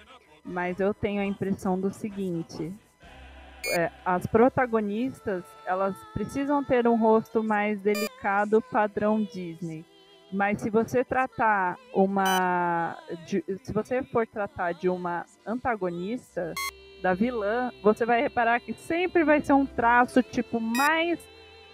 [0.44, 2.74] mas eu tenho a impressão do seguinte.
[3.66, 9.86] É, as protagonistas, elas precisam ter um rosto mais delicado padrão Disney.
[10.34, 12.98] Mas se você tratar uma.
[13.28, 16.54] De, se você for tratar de uma antagonista,
[17.04, 21.20] da vilã, você vai reparar que sempre vai ser um traço tipo mais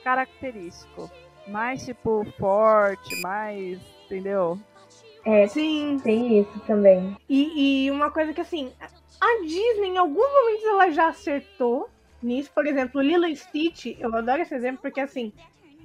[0.04, 1.10] característico,
[1.48, 4.60] mais tipo forte, mais, entendeu?
[5.24, 7.16] É, sim, tem isso também.
[7.30, 8.72] E, e uma coisa que assim,
[9.22, 11.88] a Disney em alguns momentos ela já acertou
[12.24, 15.32] nisso, por exemplo, Lilo e Stitch, eu adoro esse exemplo porque assim,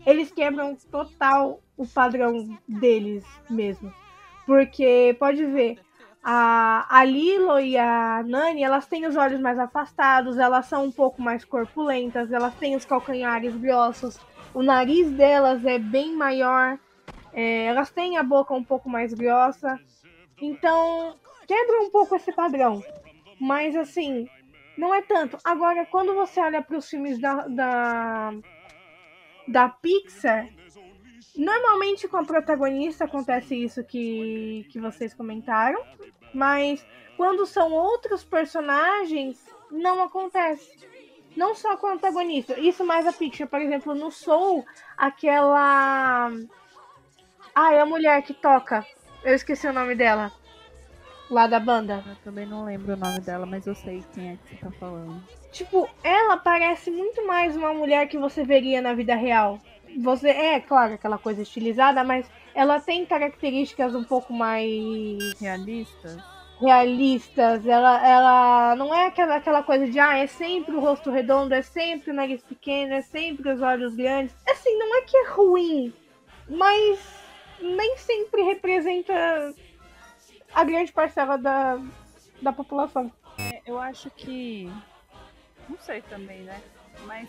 [0.06, 3.92] eles quebram total o padrão deles mesmo.
[4.46, 5.78] Porque pode ver,
[6.22, 10.90] a, a Lilo e a Nani, elas têm os olhos mais afastados, elas são um
[10.90, 14.18] pouco mais corpulentas, elas têm os calcanhares grossos,
[14.54, 16.78] o nariz delas é bem maior,
[17.32, 19.78] é, elas têm a boca um pouco mais grossa.
[20.40, 22.82] Então, quebra um pouco esse padrão.
[23.40, 24.28] Mas, assim,
[24.78, 25.36] não é tanto.
[25.44, 28.32] Agora, quando você olha para os filmes da, da,
[29.48, 30.48] da Pixar,
[31.36, 35.82] Normalmente com a protagonista acontece isso que, que vocês comentaram,
[36.32, 40.88] mas quando são outros personagens, não acontece.
[41.36, 44.64] Não só com a antagonista, isso mais a Pixar, por exemplo, no Soul,
[44.96, 46.30] aquela.
[47.52, 48.86] Ah, é a mulher que toca.
[49.24, 50.30] Eu esqueci o nome dela.
[51.28, 52.04] Lá da banda.
[52.06, 54.70] Eu também não lembro o nome dela, mas eu sei quem é que você tá
[54.78, 55.20] falando.
[55.54, 59.60] Tipo, ela parece muito mais uma mulher que você veria na vida real
[59.96, 66.18] você é, claro, aquela coisa estilizada, mas ela tem características um pouco mais realistas.
[66.60, 71.52] Realistas, ela, ela não é aquela, aquela coisa de ah, é sempre o rosto redondo,
[71.52, 74.34] é sempre o nariz pequeno, é sempre os olhos grandes.
[74.48, 75.92] Assim, não é que é ruim,
[76.48, 77.00] mas
[77.60, 79.54] nem sempre representa
[80.54, 81.78] a grande parcela da,
[82.40, 83.12] da população.
[83.38, 84.70] É, eu acho que.
[85.68, 86.60] Não sei também, né?
[87.06, 87.28] Mas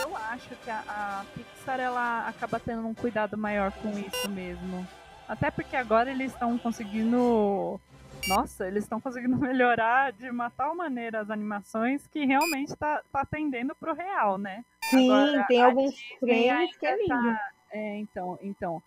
[0.00, 4.86] eu acho que a, a, Pixar ela acaba tendo um cuidado maior com isso mesmo.
[5.28, 7.80] Até porque agora eles estão conseguindo.
[8.28, 13.20] Nossa, eles estão conseguindo melhorar de uma tal maneira as animações que realmente está tá
[13.22, 14.64] atendendo pro real, né?
[14.84, 17.08] Sim, agora, tem alguns frames que é lindo.
[17.08, 17.50] Tá...
[17.72, 18.82] É, então, então.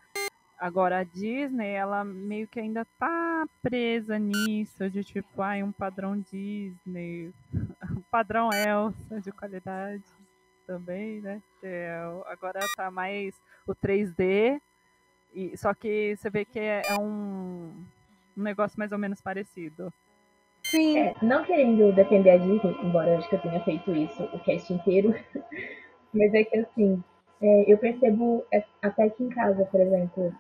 [0.59, 6.19] Agora a Disney, ela meio que ainda tá presa nisso, de tipo, ai, um padrão
[6.19, 10.03] Disney, um padrão Elsa de qualidade
[10.67, 11.41] também, né?
[11.63, 13.33] É, agora tá mais
[13.65, 14.59] o 3D,
[15.33, 17.71] e, só que você vê que é, é um,
[18.35, 19.93] um negócio mais ou menos parecido.
[20.63, 20.97] Sim.
[20.97, 24.39] É, não querendo defender a Disney, embora eu acho que eu tenha feito isso o
[24.39, 25.15] cast inteiro,
[26.13, 27.03] mas é que assim,
[27.41, 30.33] é, eu percebo é, até aqui em casa, por exemplo,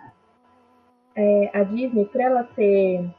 [1.15, 3.09] é, a Disney, por ela ser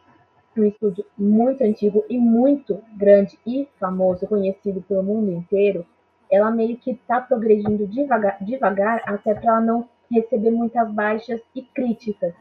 [0.57, 5.87] um estúdio muito antigo e muito grande e famoso, conhecido pelo mundo inteiro,
[6.31, 11.62] ela meio que está progredindo devagar, devagar até para ela não receber muitas baixas e
[11.62, 12.35] críticas.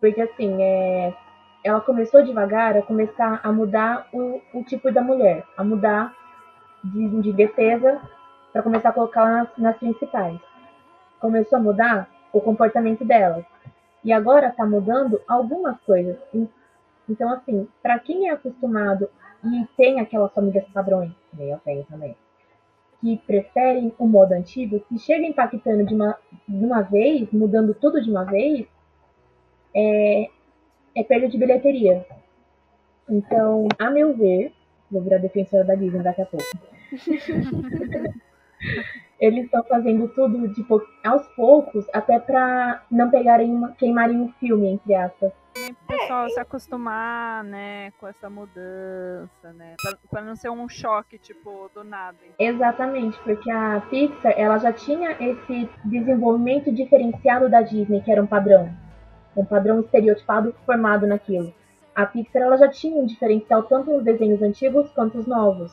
[0.00, 1.14] Porque assim, é,
[1.64, 6.14] ela começou devagar a começar a mudar o, o tipo da mulher, a mudar
[6.84, 8.00] de, de defesa
[8.56, 10.40] para começar a colocar nas, nas principais.
[11.20, 13.44] Começou a mudar o comportamento delas.
[14.02, 16.16] E agora está mudando algumas coisas.
[17.06, 19.10] Então, assim, para quem é acostumado
[19.44, 22.16] e tem aquelas famílias padrões, nem eu tenho também,
[23.02, 26.16] que preferem o modo antigo, que chega impactando de uma,
[26.48, 28.66] de uma vez, mudando tudo de uma vez,
[29.74, 30.30] é,
[30.94, 32.06] é perda de bilheteria.
[33.06, 34.54] Então, a meu ver,
[34.90, 36.46] vou virar defensora da Disney daqui a pouco.
[39.18, 40.82] Eles estão fazendo tudo pou...
[41.04, 43.72] aos poucos, até para não pegarem uma...
[43.72, 45.32] queimarem o filme, entre aspas
[45.70, 49.74] o pessoal se acostumar, né, com essa mudança, né,
[50.10, 52.18] para não ser um choque, tipo, do nada.
[52.38, 58.26] Exatamente, porque a Pixar, ela já tinha esse desenvolvimento diferenciado da Disney, que era um
[58.26, 58.70] padrão,
[59.36, 61.52] um padrão estereotipado formado naquilo.
[61.94, 65.72] A Pixar, ela já tinha um diferencial tanto nos desenhos antigos quanto os novos.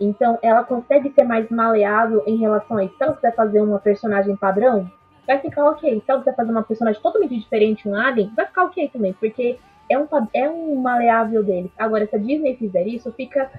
[0.00, 2.96] Então, ela consegue ser mais maleável em relação a isso.
[2.96, 4.90] Se ela quiser fazer uma personagem padrão,
[5.26, 6.02] vai ficar ok.
[6.04, 9.58] Se ela quiser fazer uma personagem totalmente diferente, um alien, vai ficar ok também, porque
[9.88, 11.70] é um, é um maleável deles.
[11.78, 13.50] Agora, se a Disney fizer isso, fica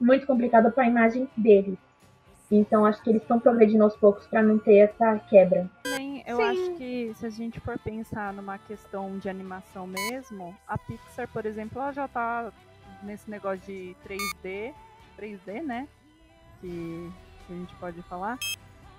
[0.00, 1.78] muito complicado para a imagem deles.
[2.50, 5.68] Então, acho que eles estão progredindo aos poucos para não ter essa quebra.
[5.82, 6.42] Também, eu Sim.
[6.42, 11.44] acho que se a gente for pensar numa questão de animação mesmo, a Pixar, por
[11.44, 12.50] exemplo, ela já tá
[13.02, 14.72] nesse negócio de 3D,
[15.18, 15.88] 3D, né?
[16.60, 17.10] Que,
[17.46, 18.38] que a gente pode falar.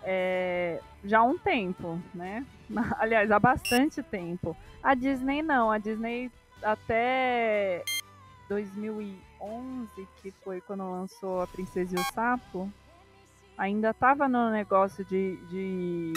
[0.04, 2.46] é, já há um tempo, né?
[3.00, 4.56] Aliás, há bastante tempo.
[4.82, 7.84] A Disney não, a Disney até
[8.48, 12.72] 2011, que foi quando lançou A Princesa e o Sapo,
[13.58, 16.14] ainda tava no negócio de, de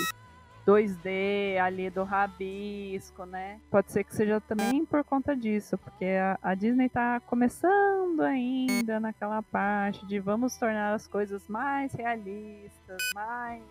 [0.66, 3.60] 2D ali do rabisco, né?
[3.70, 9.00] Pode ser que seja também por conta disso, porque a, a Disney tá começando ainda
[9.00, 13.62] naquela parte de vamos tornar as coisas mais realistas, mais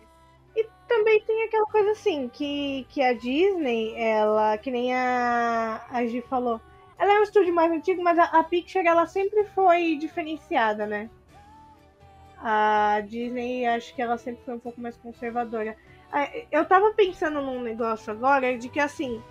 [0.86, 6.20] Também tem aquela coisa assim, que, que a Disney, ela, que nem a, a Gi
[6.22, 6.60] falou,
[6.98, 11.08] ela é um estúdio mais antigo, mas a, a Pixar ela sempre foi diferenciada, né?
[12.38, 15.76] A Disney, acho que ela sempre foi um pouco mais conservadora.
[16.12, 19.22] Ah, Eu tava pensando num negócio agora de que assim,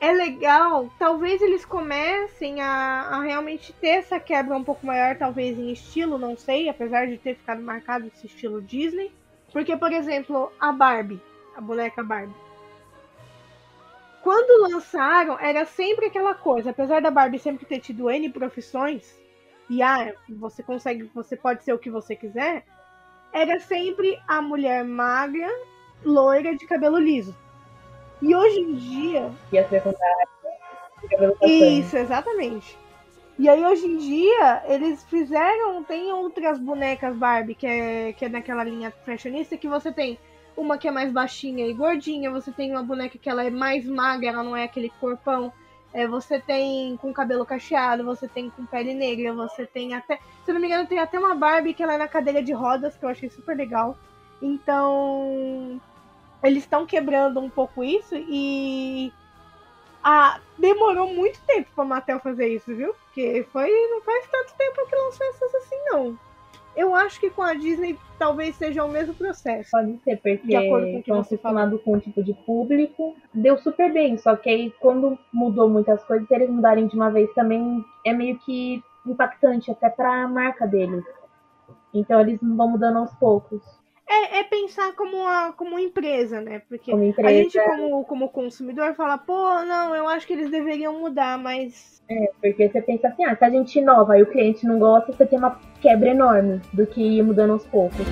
[0.00, 5.58] é legal, talvez eles comecem a, a realmente ter essa quebra um pouco maior, talvez
[5.58, 9.12] em estilo, não sei, apesar de ter ficado marcado esse estilo Disney.
[9.52, 11.20] Porque, por exemplo, a Barbie,
[11.56, 12.34] a boneca Barbie.
[14.22, 19.14] Quando lançaram, era sempre aquela coisa, apesar da Barbie sempre ter tido N profissões,
[19.70, 22.64] e ah, você consegue, você pode ser o que você quiser,
[23.36, 25.46] era sempre a mulher magra,
[26.02, 27.36] loira de cabelo liso.
[28.22, 30.28] E hoje em dia, E a secundária,
[31.42, 32.78] isso, exatamente.
[33.38, 38.28] E aí hoje em dia eles fizeram, tem outras bonecas Barbie que é, que é
[38.30, 40.18] naquela linha fashionista que você tem
[40.56, 43.84] uma que é mais baixinha e gordinha, você tem uma boneca que ela é mais
[43.84, 45.52] magra, ela não é aquele corpão.
[45.96, 50.52] É, você tem com cabelo cacheado, você tem com pele negra, você tem até, se
[50.52, 53.02] não me engano, tem até uma Barbie que ela é na cadeira de rodas, que
[53.02, 53.96] eu achei super legal.
[54.42, 55.80] Então,
[56.42, 59.10] eles estão quebrando um pouco isso e
[60.04, 62.92] ah, demorou muito tempo pra Mattel fazer isso, viu?
[62.92, 66.18] Porque foi, não faz tanto tempo que lançou essas assim, não.
[66.76, 69.70] Eu acho que com a Disney talvez seja o mesmo processo.
[69.70, 72.34] Pode ser, porque De acordo com o que estão você acostumados com um tipo de
[72.34, 73.16] público.
[73.32, 77.10] Deu super bem, só que aí quando mudou muitas coisas, se eles mudarem de uma
[77.10, 81.04] vez também é meio que impactante até pra marca deles.
[81.94, 83.62] Então eles vão mudando aos poucos.
[84.08, 86.60] É, é pensar como uma como empresa, né?
[86.68, 87.42] Porque Como a empresa.
[87.42, 92.02] gente, como, como consumidor, fala, pô, não, eu acho que eles deveriam mudar, mas
[92.40, 95.26] Porque você pensa assim, ah, se a gente inova e o cliente não gosta, você
[95.26, 98.06] tem uma quebra enorme do que ir mudando aos poucos.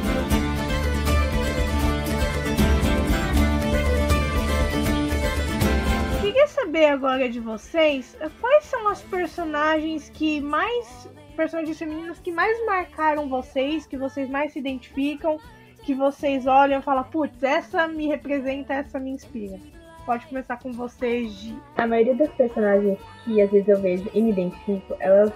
[6.21, 11.09] Queria saber agora de vocês eh, quais são as personagens que mais.
[11.37, 15.39] personagens femininas que mais marcaram vocês, que vocês mais se identificam,
[15.85, 19.59] que vocês olham e falam, putz, essa me representa, essa me inspira.
[20.07, 21.53] Pode começar com vocês.
[21.77, 25.33] A maioria das personagens que às vezes eu vejo e me identifico, elas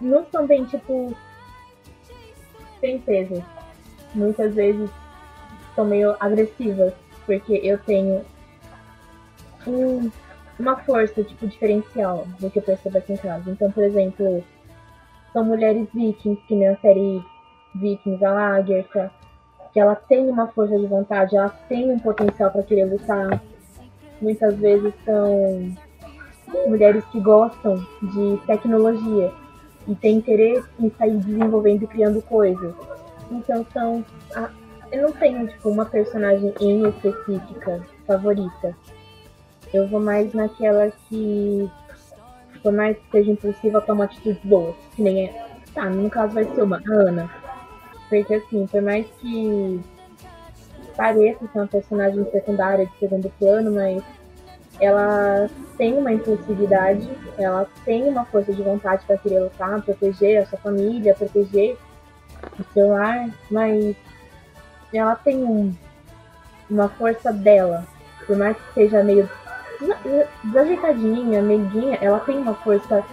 [0.00, 1.14] não são bem, tipo,
[2.80, 3.42] princesas.
[4.14, 4.90] Muitas vezes
[5.74, 6.94] são meio agressivas,
[7.26, 8.24] porque eu tenho
[9.66, 10.10] um-
[10.58, 13.50] uma força, tipo, diferencial do que eu percebo aqui em casa.
[13.50, 14.42] Então, por exemplo,
[15.32, 17.22] são mulheres vikings, que nem a série
[17.74, 19.12] Vikings, a Lagertha,
[19.72, 23.40] que ela tem uma força de vontade, ela tem um potencial para querer lutar.
[24.20, 25.72] Muitas vezes são
[26.66, 29.32] mulheres que gostam de tecnologia
[29.88, 32.74] e têm interesse em sair desenvolvendo e criando coisas.
[33.30, 34.04] Então são.
[34.34, 34.50] a-
[34.92, 38.76] eu não tenho tipo, uma personagem em específica favorita.
[39.72, 41.70] Eu vou mais naquela que,
[42.60, 44.74] por mais que seja impulsiva, toma atitudes boas.
[44.96, 45.46] Que nem é.
[45.72, 47.30] Tá, no caso vai ser uma a Ana.
[48.10, 49.80] Porque assim, por mais que
[50.96, 54.02] pareça ser uma personagem secundária de segundo plano, mas
[54.80, 60.46] ela tem uma impulsividade, ela tem uma força de vontade para querer lutar, proteger a
[60.46, 61.78] sua família, proteger
[62.58, 63.94] o seu lar, mas
[64.92, 65.72] ela tem um,
[66.68, 67.86] uma força dela,
[68.26, 69.28] por mais que seja meio
[69.80, 73.04] desa- desajeitadinha, meiguinha, ela tem uma força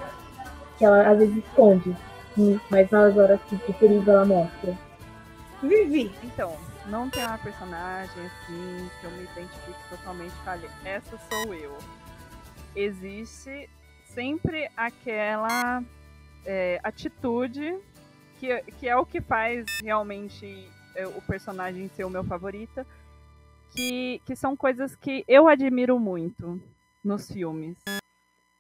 [0.77, 1.95] que ela às vezes esconde,
[2.69, 4.86] mas nas horas de perigo ela mostra.
[5.61, 6.11] Vivi.
[6.23, 6.55] Então,
[6.85, 11.77] não tem uma personagem assim que eu me identifique totalmente e fale, essa sou eu.
[12.75, 13.69] Existe
[14.05, 15.83] sempre aquela
[16.45, 17.77] é, atitude
[18.39, 22.85] que, que é o que faz realmente é, o personagem ser o meu favorito,
[23.73, 26.61] que, que são coisas que eu admiro muito.
[27.03, 27.77] nos filmes.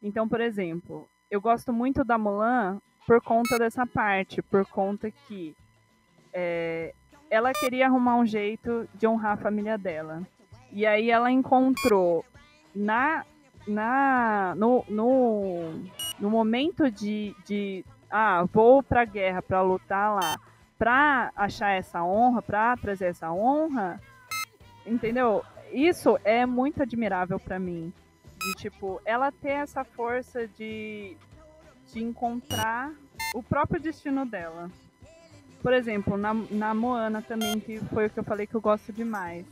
[0.01, 5.55] Então, por exemplo, eu gosto muito da Mulan por conta dessa parte, por conta que
[6.33, 6.93] é,
[7.29, 10.21] ela queria arrumar um jeito de honrar a família dela.
[10.71, 12.25] E aí ela encontrou
[12.75, 13.25] na,
[13.67, 15.83] na no, no,
[16.19, 20.37] no momento de, de ah, vou pra guerra para lutar lá,
[20.77, 23.99] pra achar essa honra, pra trazer essa honra,
[24.85, 25.43] entendeu?
[25.71, 27.91] Isso é muito admirável para mim.
[28.39, 31.17] De tipo, ela ter essa força de,
[31.91, 32.93] de encontrar
[33.33, 34.69] o próprio destino dela.
[35.67, 38.93] Por exemplo, na, na Moana também, que foi o que eu falei que eu gosto
[38.93, 39.45] demais.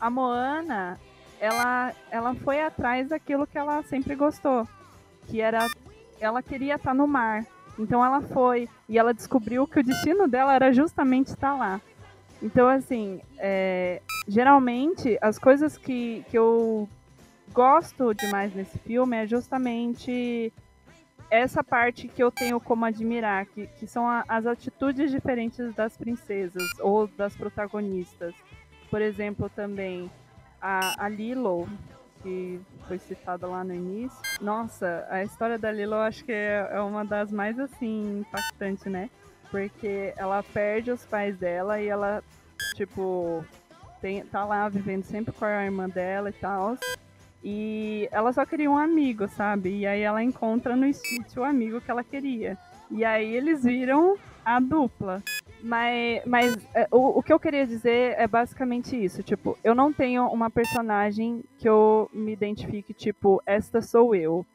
[0.00, 0.98] A Moana,
[1.38, 4.66] ela, ela foi atrás daquilo que ela sempre gostou,
[5.28, 5.68] que era
[6.18, 7.46] ela queria estar no mar.
[7.78, 11.80] Então ela foi e ela descobriu que o destino dela era justamente estar lá.
[12.42, 16.88] Então, assim, é, geralmente as coisas que, que eu
[17.52, 20.52] gosto demais nesse filme é justamente
[21.34, 25.96] essa parte que eu tenho como admirar, que, que são a, as atitudes diferentes das
[25.96, 28.34] princesas ou das protagonistas.
[28.88, 30.10] Por exemplo, também
[30.60, 31.68] a, a Lilo,
[32.22, 34.18] que foi citada lá no início.
[34.40, 38.84] Nossa, a história da Lilo eu acho que é, é uma das mais assim impactantes,
[38.84, 39.10] né?
[39.50, 42.22] Porque ela perde os pais dela e ela,
[42.76, 43.44] tipo,
[44.00, 46.76] tem, tá lá vivendo sempre com a irmã dela e tal.
[47.46, 49.80] E ela só queria um amigo, sabe?
[49.80, 52.56] E aí ela encontra no Stitch o amigo que ela queria.
[52.90, 55.22] E aí eles viram a dupla.
[55.62, 59.22] Mas, mas é, o, o que eu queria dizer é basicamente isso.
[59.22, 64.46] Tipo, eu não tenho uma personagem que eu me identifique, tipo, esta sou eu.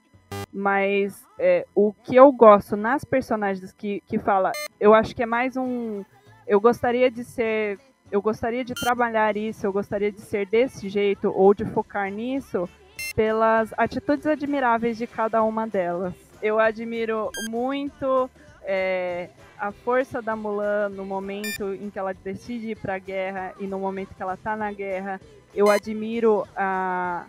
[0.51, 5.27] Mas é, o que eu gosto nas personagens que, que fala, eu acho que é
[5.27, 6.03] mais um.
[6.47, 7.79] Eu gostaria de ser.
[8.11, 12.67] Eu gostaria de trabalhar isso, eu gostaria de ser desse jeito, ou de focar nisso,
[13.13, 16.13] pelas atitudes admiráveis de cada uma delas.
[16.41, 18.29] Eu admiro muito
[18.63, 23.53] é, a força da Mulan no momento em que ela decide ir para a guerra
[23.59, 25.19] e no momento que ela está na guerra.
[25.53, 27.25] Eu admiro a,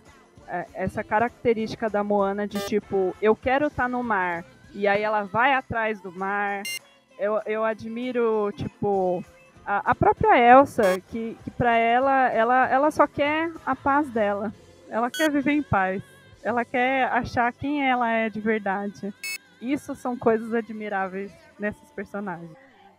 [0.46, 5.02] a, essa característica da Moana de tipo, eu quero estar tá no mar e aí
[5.02, 6.62] ela vai atrás do mar.
[7.18, 9.24] Eu, eu admiro tipo
[9.66, 14.52] a, a própria Elsa que, que para ela, ela ela só quer a paz dela.
[14.90, 16.02] Ela quer viver em paz.
[16.42, 19.14] Ela quer achar quem ela é de verdade.
[19.60, 22.50] Isso são coisas admiráveis nessas personagens.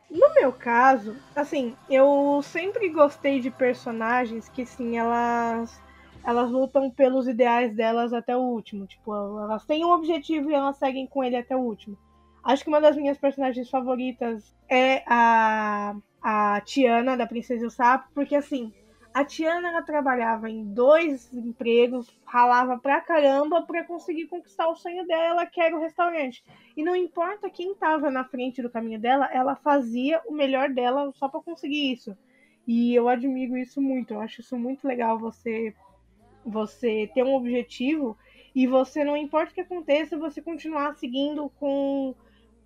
[0.10, 5.82] No meu caso, assim, eu sempre gostei de personagens que, sim, elas
[6.24, 8.86] elas lutam pelos ideais delas até o último.
[8.86, 11.98] Tipo, elas têm um objetivo e elas seguem com ele até o último.
[12.44, 17.72] Acho que uma das minhas personagens favoritas é a, a Tiana, da Princesa e o
[17.72, 18.74] Sapo, porque assim,
[19.14, 25.06] a Tiana ela trabalhava em dois empregos, ralava pra caramba pra conseguir conquistar o sonho
[25.06, 26.44] dela, que era o restaurante.
[26.78, 31.12] E não importa quem tava na frente do caminho dela, ela fazia o melhor dela
[31.16, 32.18] só para conseguir isso.
[32.66, 34.14] E eu admiro isso muito.
[34.14, 35.74] Eu acho isso muito legal você
[36.44, 38.18] você ter um objetivo
[38.56, 42.16] e você não importa o que aconteça, você continuar seguindo com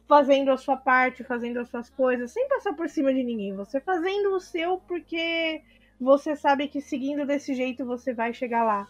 [0.07, 3.55] fazendo a sua parte, fazendo as suas coisas, sem passar por cima de ninguém.
[3.55, 5.61] Você fazendo o seu porque
[5.99, 8.87] você sabe que seguindo desse jeito você vai chegar lá.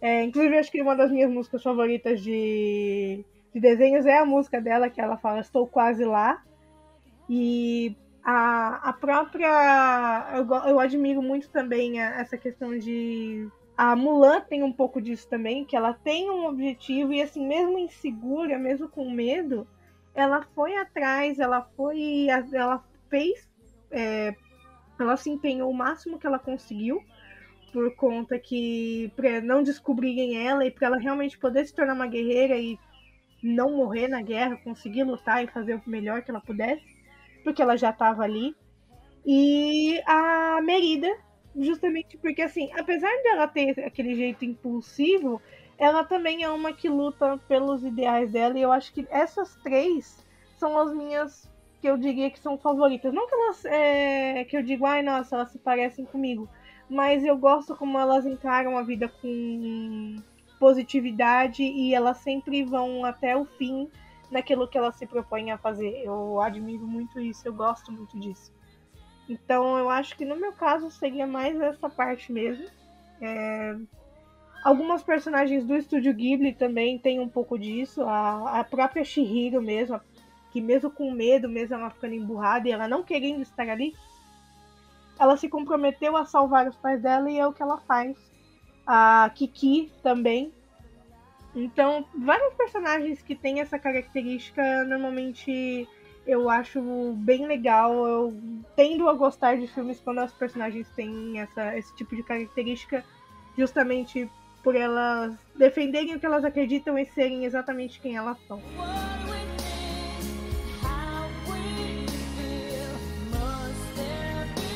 [0.00, 3.24] É, inclusive, acho que uma das minhas músicas favoritas de,
[3.54, 6.42] de desenhos é a música dela, que ela fala Estou quase lá.
[7.28, 10.28] E a, a própria.
[10.34, 13.48] Eu, eu admiro muito também a, essa questão de.
[13.76, 17.78] A Mulan tem um pouco disso também, que ela tem um objetivo e, assim, mesmo
[17.78, 19.66] insegura, mesmo com medo,
[20.14, 22.26] ela foi atrás, ela foi.
[22.52, 23.48] Ela fez
[23.90, 24.34] é,
[25.02, 27.02] ela se empenhou o máximo que ela conseguiu
[27.72, 32.06] por conta que para não descobrirem ela e para ela realmente poder se tornar uma
[32.06, 32.78] guerreira e
[33.42, 36.84] não morrer na guerra, conseguir lutar e fazer o melhor que ela pudesse,
[37.44, 38.56] porque ela já estava ali.
[39.26, 41.14] E a Merida,
[41.54, 45.42] justamente porque assim, apesar dela ter aquele jeito impulsivo,
[45.78, 50.24] ela também é uma que luta pelos ideais dela e eu acho que essas três
[50.56, 53.12] são as minhas que eu diria que são favoritas.
[53.12, 53.64] Não que elas.
[53.64, 56.48] É, que eu digo, ai, nossa, elas se parecem comigo.
[56.88, 60.16] Mas eu gosto como elas encaram a vida com
[60.58, 63.90] positividade e elas sempre vão até o fim
[64.30, 66.02] naquilo que elas se propõem a fazer.
[66.04, 68.52] Eu admiro muito isso, eu gosto muito disso.
[69.28, 72.66] Então eu acho que no meu caso seria mais essa parte mesmo.
[73.20, 73.76] É...
[74.64, 78.02] Algumas personagens do estúdio Ghibli também tem um pouco disso.
[78.02, 80.00] A, a própria Shihiro mesmo,
[80.56, 83.94] que mesmo com medo, mesmo ela ficando emburrada e ela não querendo estar ali,
[85.18, 88.16] ela se comprometeu a salvar os pais dela e é o que ela faz.
[88.86, 90.50] A Kiki também,
[91.54, 95.86] Então, vários personagens que têm essa característica, normalmente
[96.26, 96.80] eu acho
[97.16, 98.06] bem legal.
[98.06, 98.34] Eu
[98.74, 103.04] tendo a gostar de filmes quando os personagens têm essa, esse tipo de característica,
[103.58, 104.26] justamente
[104.62, 108.58] por elas defenderem o que elas acreditam e serem exatamente quem elas são.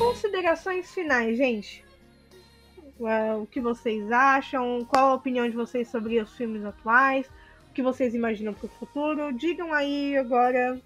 [0.01, 1.85] Considerações finais, gente.
[3.39, 4.83] O que vocês acham?
[4.85, 7.29] Qual a opinião de vocês sobre os filmes atuais?
[7.69, 9.31] O que vocês imaginam para o futuro?
[9.31, 10.81] Digam aí agora.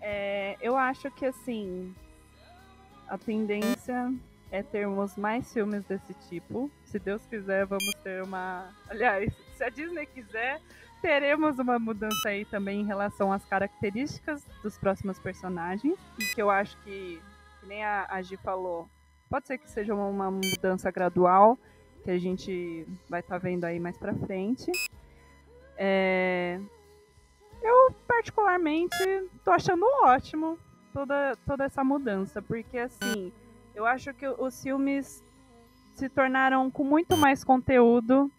[0.00, 1.94] É, eu acho que assim
[3.06, 4.12] a tendência
[4.50, 6.70] é termos mais filmes desse tipo.
[6.84, 8.68] Se Deus quiser, vamos ter uma.
[8.88, 10.60] Aliás, se a Disney quiser,
[11.02, 15.98] teremos uma mudança aí também em relação às características dos próximos personagens.
[16.18, 17.20] E que eu acho que,
[17.60, 18.88] que nem a, a Gi falou,
[19.28, 21.58] pode ser que seja uma mudança gradual,
[22.02, 24.72] que a gente vai estar tá vendo aí mais pra frente.
[25.76, 26.58] É...
[27.62, 28.96] Eu, particularmente,
[29.44, 30.58] tô achando ótimo
[30.92, 33.32] toda, toda essa mudança, porque assim
[33.74, 35.24] eu acho que os filmes
[35.94, 38.30] se tornaram com muito mais conteúdo.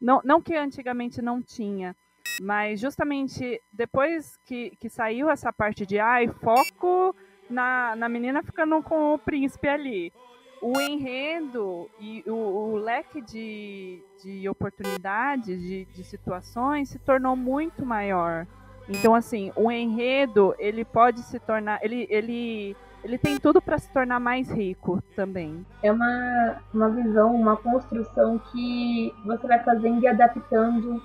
[0.00, 1.94] Não, não que antigamente não tinha,
[2.40, 7.14] mas justamente depois que, que saiu essa parte de ai, foco
[7.52, 10.12] na, na menina ficando com o príncipe ali.
[10.60, 17.84] O enredo e o, o leque de, de oportunidades, de, de situações, se tornou muito
[17.84, 18.46] maior.
[18.88, 21.80] Então, assim, o enredo, ele pode se tornar.
[21.82, 25.66] Ele, ele ele tem tudo para se tornar mais rico também.
[25.82, 31.02] É uma, uma visão, uma construção que você vai fazendo e adaptando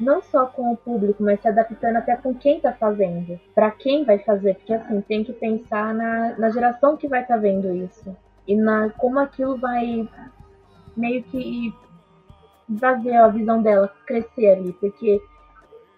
[0.00, 4.04] não só com o público, mas se adaptando até com quem está fazendo, para quem
[4.04, 7.74] vai fazer, porque assim tem que pensar na, na geração que vai estar tá vendo
[7.74, 10.08] isso e na como aquilo vai
[10.96, 11.72] meio que
[12.68, 15.20] vai ver a visão dela crescer ali, porque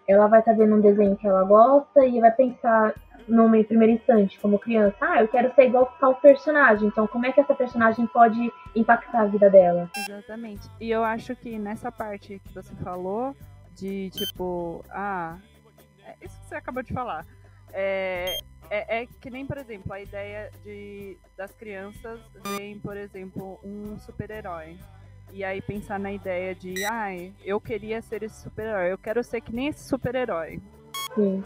[0.09, 2.95] ela vai estar tá vendo um desenho que ela gosta e vai pensar
[3.29, 7.33] numa primeira instante, como criança, ah, eu quero ser igual tal personagem, então como é
[7.33, 9.89] que essa personagem pode impactar a vida dela?
[9.97, 10.69] Exatamente.
[10.81, 13.35] E eu acho que nessa parte que você falou,
[13.75, 15.39] de tipo, ah,
[16.05, 17.27] é isso que você acabou de falar.
[17.73, 18.39] É,
[18.71, 23.99] é, é, que nem, por exemplo, a ideia de das crianças verem, por exemplo, um
[23.99, 24.79] super-herói.
[25.33, 29.25] E aí pensar na ideia de, ai, ah, eu queria ser esse super-herói, eu quero
[29.25, 30.61] ser que nem esse super-herói.
[31.15, 31.43] Sim.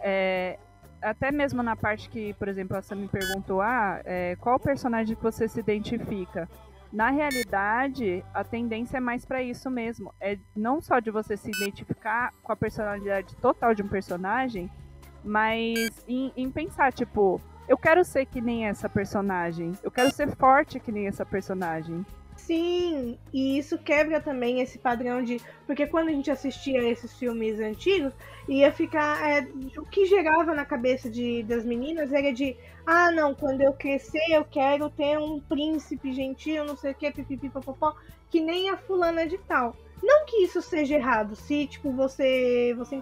[0.00, 0.58] É,
[1.00, 5.14] até mesmo na parte que, por exemplo, a Sam me perguntou, ah, é, qual personagem
[5.14, 6.48] que você se identifica?
[6.92, 10.14] Na realidade, a tendência é mais para isso mesmo.
[10.20, 14.70] É não só de você se identificar com a personalidade total de um personagem,
[15.22, 19.72] mas em, em pensar, tipo, eu quero ser que nem essa personagem.
[19.82, 22.04] Eu quero ser forte que nem essa personagem.
[22.48, 25.38] Sim, e isso quebra também esse padrão de.
[25.66, 28.14] Porque quando a gente assistia esses filmes antigos,
[28.48, 29.22] ia ficar.
[29.28, 29.46] É,
[29.76, 32.56] o que gerava na cabeça de, das meninas era de.
[32.86, 37.10] Ah, não, quando eu crescer eu quero ter um príncipe gentil, não sei o que,
[37.10, 37.94] pipipipopopó,
[38.30, 39.76] que nem a fulana de tal.
[40.02, 42.74] Não que isso seja errado, se, tipo, você.
[42.78, 42.98] você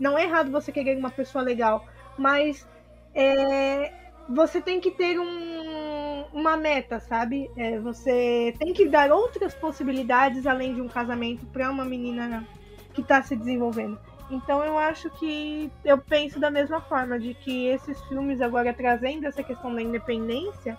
[0.00, 1.86] não é errado você querer uma pessoa legal,
[2.18, 2.66] mas.
[3.14, 7.50] É, você tem que ter um, uma meta, sabe?
[7.56, 12.46] É, você tem que dar outras possibilidades além de um casamento para uma menina
[12.94, 13.98] que está se desenvolvendo.
[14.30, 19.26] Então eu acho que eu penso da mesma forma, de que esses filmes agora trazendo
[19.26, 20.76] essa questão da independência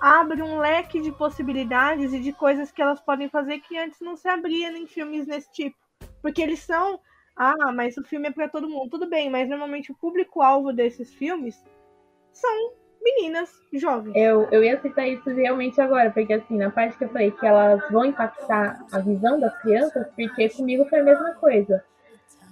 [0.00, 4.16] abre um leque de possibilidades e de coisas que elas podem fazer que antes não
[4.16, 5.76] se abria em filmes nesse tipo.
[6.22, 7.00] Porque eles são,
[7.36, 8.90] ah, mas o filme é para todo mundo.
[8.90, 11.62] Tudo bem, mas normalmente o público-alvo desses filmes
[12.36, 12.72] são
[13.02, 14.14] meninas jovens.
[14.16, 17.46] Eu, eu ia citar isso realmente agora, porque assim, na parte que eu falei que
[17.46, 21.82] elas vão impactar a visão das crianças, porque comigo foi a mesma coisa.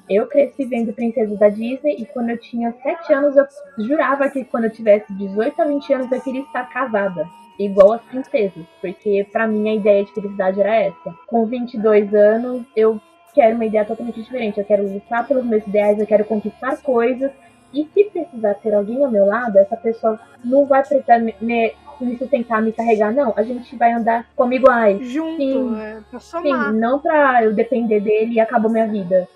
[0.09, 3.47] Eu cresci vendo Princesa da Disney e quando eu tinha 7 anos eu
[3.79, 7.27] jurava que quando eu tivesse 18 a 20 anos eu queria estar casada.
[7.59, 11.15] Igual as princesas, porque para mim a ideia de felicidade era essa.
[11.27, 13.01] Com 22 anos eu
[13.33, 14.59] quero uma ideia totalmente diferente.
[14.59, 17.33] Eu quero lutar pelos meus ideais, eu quero conquistar coisas
[17.75, 21.73] e se precisar ter alguém ao meu lado, essa pessoa não vai precisar me, me,
[22.01, 23.35] me sustentar, me carregar, não.
[23.37, 25.05] A gente vai andar comigo aí.
[25.05, 26.73] Junto, sim, é, pra somar.
[26.73, 29.29] Sim, não pra eu depender dele e acabou minha vida.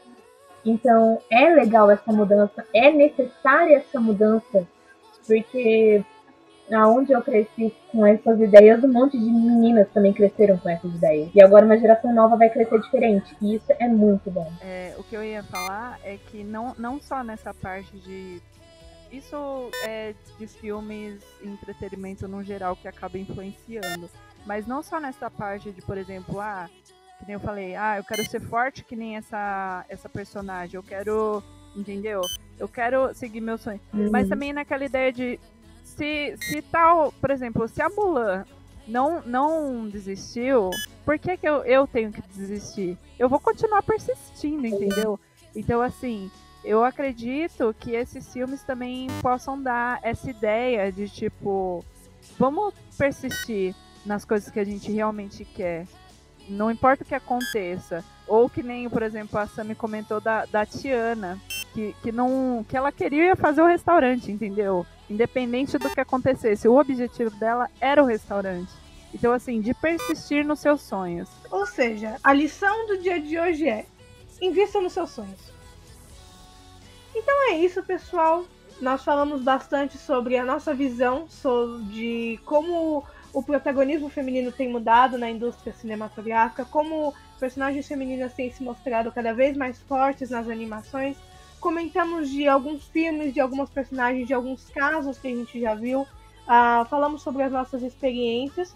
[0.65, 4.67] Então, é legal essa mudança, é necessária essa mudança,
[5.27, 6.05] porque
[6.75, 11.31] aonde eu cresci com essas ideias, um monte de meninas também cresceram com essas ideias.
[11.35, 13.37] E agora uma geração nova vai crescer diferente.
[13.41, 14.51] E isso é muito bom.
[14.61, 18.43] É, o que eu ia falar é que não, não só nessa parte de.
[19.11, 24.09] Isso é de filmes e entretenimento no geral que acaba influenciando.
[24.45, 26.69] Mas não só nessa parte de, por exemplo, ah,
[27.19, 30.83] que nem eu falei, ah, eu quero ser forte que nem essa, essa personagem, eu
[30.83, 31.43] quero,
[31.75, 32.21] entendeu?
[32.59, 33.81] Eu quero seguir meu sonho.
[33.95, 34.11] Uhum.
[34.11, 35.41] Mas também naquela ideia de
[35.99, 38.45] se, se tal, por exemplo, se a Mulan
[38.87, 40.71] não, não desistiu,
[41.05, 42.97] por que, que eu, eu tenho que desistir?
[43.19, 45.19] Eu vou continuar persistindo, entendeu?
[45.55, 46.31] Então, assim,
[46.65, 51.85] eu acredito que esses filmes também possam dar essa ideia de tipo,
[52.39, 53.75] vamos persistir
[54.07, 55.87] nas coisas que a gente realmente quer.
[56.49, 58.05] Não importa o que aconteça.
[58.27, 61.39] Ou que nem, por exemplo, a Sammy comentou da, da Tiana,
[61.79, 64.85] que, que, não, que ela queria fazer o restaurante, entendeu?
[65.09, 66.67] Independente do que acontecesse.
[66.67, 68.73] O objetivo dela era o restaurante.
[69.15, 71.29] Então, assim, de persistir nos seus sonhos.
[71.51, 73.87] Ou seja, a lição do dia de hoje é:
[74.43, 75.53] invista nos seus sonhos.
[77.15, 78.45] Então é isso, pessoal.
[78.81, 85.31] Nós falamos bastante sobre a nossa visão sobre como o protagonismo feminino tem mudado na
[85.31, 91.17] indústria cinematográfica, como personagens femininas têm se mostrado cada vez mais fortes nas animações.
[91.61, 96.03] Comentamos de alguns filmes, de algumas personagens, de alguns casos que a gente já viu.
[96.03, 98.75] Uh, falamos sobre as nossas experiências.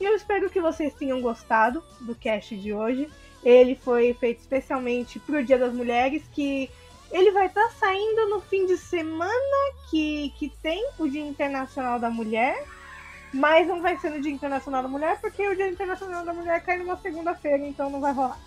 [0.00, 3.08] E eu espero que vocês tenham gostado do cast de hoje.
[3.44, 6.70] Ele foi feito especialmente para o Dia das Mulheres, que
[7.10, 12.00] ele vai estar tá saindo no fim de semana que, que tem o Dia Internacional
[12.00, 12.66] da Mulher.
[13.32, 16.62] Mas não vai ser no Dia Internacional da Mulher, porque o Dia Internacional da Mulher
[16.64, 18.38] cai numa segunda-feira, então não vai rolar.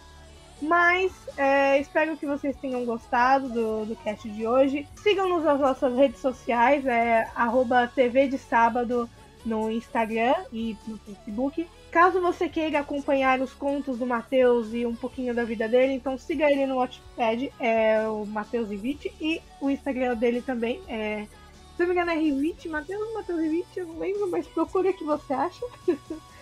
[0.61, 4.87] Mas é, espero que vocês tenham gostado do, do cast de hoje.
[4.95, 9.09] Sigam-nos nas nossas redes sociais, é arroba TV de Sábado
[9.45, 11.67] no Instagram e no Facebook.
[11.91, 16.17] Caso você queira acompanhar os contos do Matheus e um pouquinho da vida dele, então
[16.17, 21.25] siga ele no Watchpad, é o Matheus Ivite, e o Instagram dele também é
[21.75, 24.93] se não me engano é Rivite, Matheus, Matheus Rivite, eu não lembro, mas procura o
[24.93, 25.65] que você acha.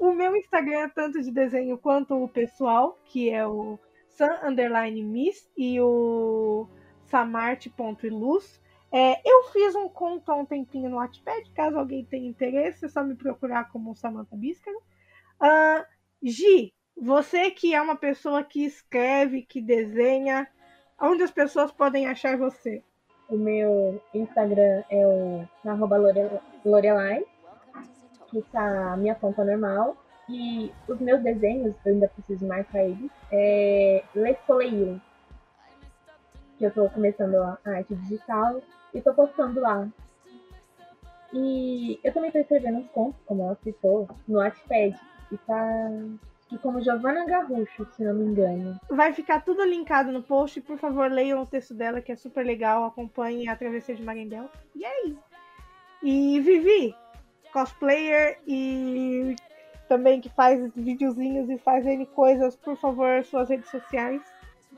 [0.00, 3.78] o meu Instagram é tanto de desenho quanto o pessoal, que é o
[4.08, 6.66] Sun Underline Miss e o
[7.04, 8.60] samarte.iluz.
[8.90, 12.88] É, eu fiz um conto há um tempinho no Wattpad, caso alguém tenha interesse, é
[12.88, 14.78] só me procurar como Samantha Bíscaro.
[15.38, 15.84] Uh,
[16.22, 20.48] Gi, você que é uma pessoa que escreve, que desenha,
[20.98, 22.82] onde as pessoas podem achar você?
[23.28, 25.96] O meu Instagram é o arroba
[26.64, 27.24] Lorelai,
[28.30, 29.96] que está a minha conta normal.
[30.28, 35.00] E os meus desenhos, eu ainda preciso marcar eles, é Le Soleil,
[36.56, 38.62] que eu estou começando a arte digital
[38.94, 39.88] e estou postando lá.
[41.32, 44.96] E eu também estou escrevendo uns contos, como ela citou, no Wattpad.
[45.32, 45.90] E tá
[46.52, 48.78] e como Giovanna Garrucho, se não me engano.
[48.88, 50.60] Vai ficar tudo linkado no post.
[50.60, 52.84] Por favor, leiam o texto dela, que é super legal.
[52.84, 54.50] Acompanhem a Travessia de Marindel.
[54.74, 55.16] E aí?
[56.02, 56.94] E Vivi,
[57.52, 59.36] cosplayer e
[59.88, 62.56] também que faz videozinhos e faz N coisas.
[62.56, 64.22] Por favor, suas redes sociais.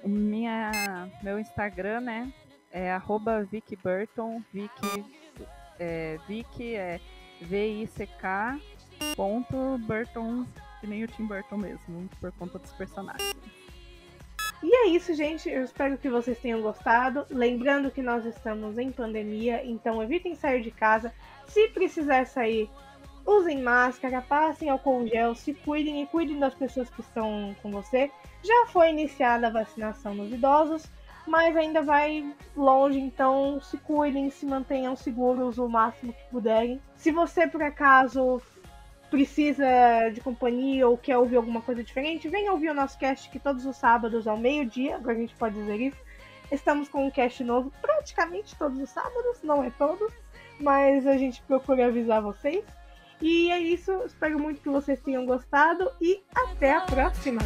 [0.04, 2.32] Minha, meu Instagram, né?
[2.70, 4.42] É arroba Vicky Burton.
[4.52, 5.04] Vicky
[5.78, 7.00] é, Vicky é
[7.42, 8.58] V-I-C-K
[9.16, 10.46] ponto Burton
[10.82, 13.34] que nem o Tim Burton mesmo, por conta dos personagens.
[14.60, 15.48] E é isso, gente.
[15.48, 17.24] Eu espero que vocês tenham gostado.
[17.30, 21.12] Lembrando que nós estamos em pandemia, então evitem sair de casa.
[21.52, 22.70] Se precisar sair,
[23.26, 28.10] usem máscara, passem álcool gel, se cuidem e cuidem das pessoas que estão com você.
[28.42, 30.90] Já foi iniciada a vacinação nos idosos,
[31.26, 32.24] mas ainda vai
[32.56, 36.80] longe, então se cuidem, se mantenham seguros o máximo que puderem.
[36.96, 38.40] Se você por acaso
[39.10, 43.38] precisa de companhia ou quer ouvir alguma coisa diferente, venha ouvir o nosso cast que
[43.38, 45.98] todos os sábados ao meio-dia, agora a gente pode dizer isso.
[46.50, 50.10] Estamos com um cast novo praticamente todos os sábados, não é todos,
[50.60, 52.64] mas a gente procura avisar vocês.
[53.20, 57.40] E é isso, espero muito que vocês tenham gostado e até a próxima!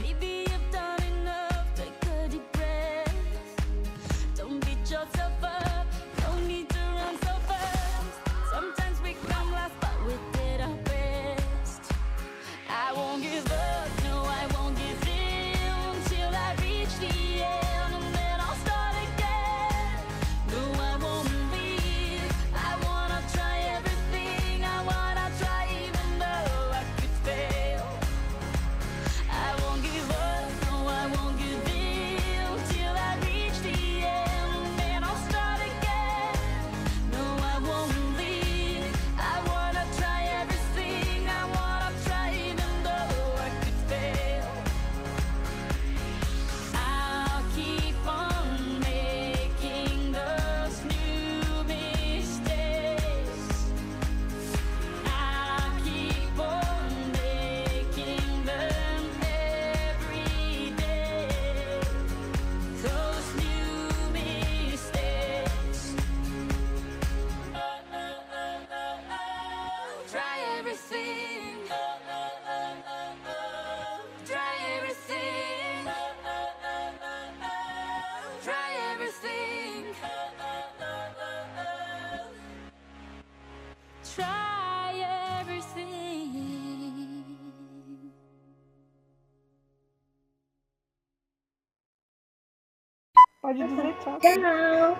[93.56, 94.18] Pode dizer tchau.
[94.20, 94.98] Tchau!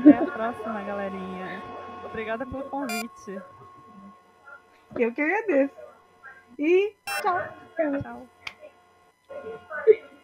[0.00, 1.62] Até a próxima, galerinha.
[2.04, 3.40] Obrigada pelo convite.
[4.98, 5.74] Eu que agradeço.
[6.58, 7.40] E tchau.
[8.02, 8.26] Tchau.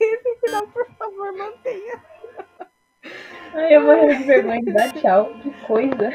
[0.00, 2.02] Esse final, por favor, mantenha.
[3.54, 5.32] Ai, eu morrendo de vergonha de dar tchau.
[5.42, 6.10] Que coisa.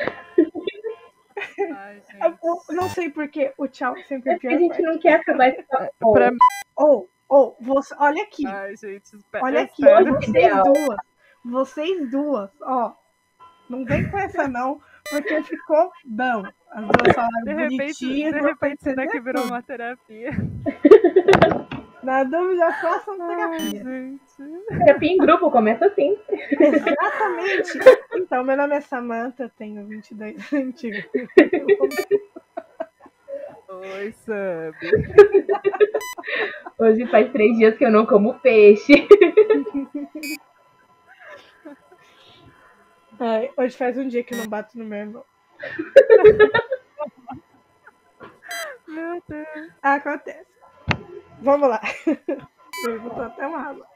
[1.75, 2.39] Ai, Eu- gente.
[2.69, 4.53] eu não sei porque o tchau sempre é pior.
[4.53, 6.13] a gente não quer acabar esse papo.
[6.13, 6.31] Pra...
[6.77, 8.45] Ou, ou, você, olha aqui.
[8.45, 9.43] Ai, gente, espera.
[9.43, 10.97] Olha aqui, vocês duas.
[11.43, 12.93] Vocês duas, ó.
[13.69, 16.43] Não vem com essa não, porque ficou bom.
[16.71, 18.31] As duas falaram De repente, bonitinho.
[18.33, 20.31] de repente daqui entender virou uma terapia.
[22.03, 23.83] Na dúvida, façam Ai, terapia.
[23.83, 24.67] gente.
[24.69, 26.17] Terapia em grupo começa assim.
[26.29, 27.79] Exatamente.
[28.15, 30.51] Então, meu nome é Samantha, eu tenho 22.
[30.51, 31.03] Mentira.
[33.77, 34.73] Oi, Sam.
[36.79, 38.93] Hoje faz três dias que eu não como peixe.
[43.19, 45.25] Ai, hoje faz um dia que eu não bato no meu irmão.
[48.87, 49.71] Meu Deus.
[49.81, 50.45] Acontece.
[51.41, 51.81] Vamos lá.
[52.85, 53.87] Eu botou até uma água.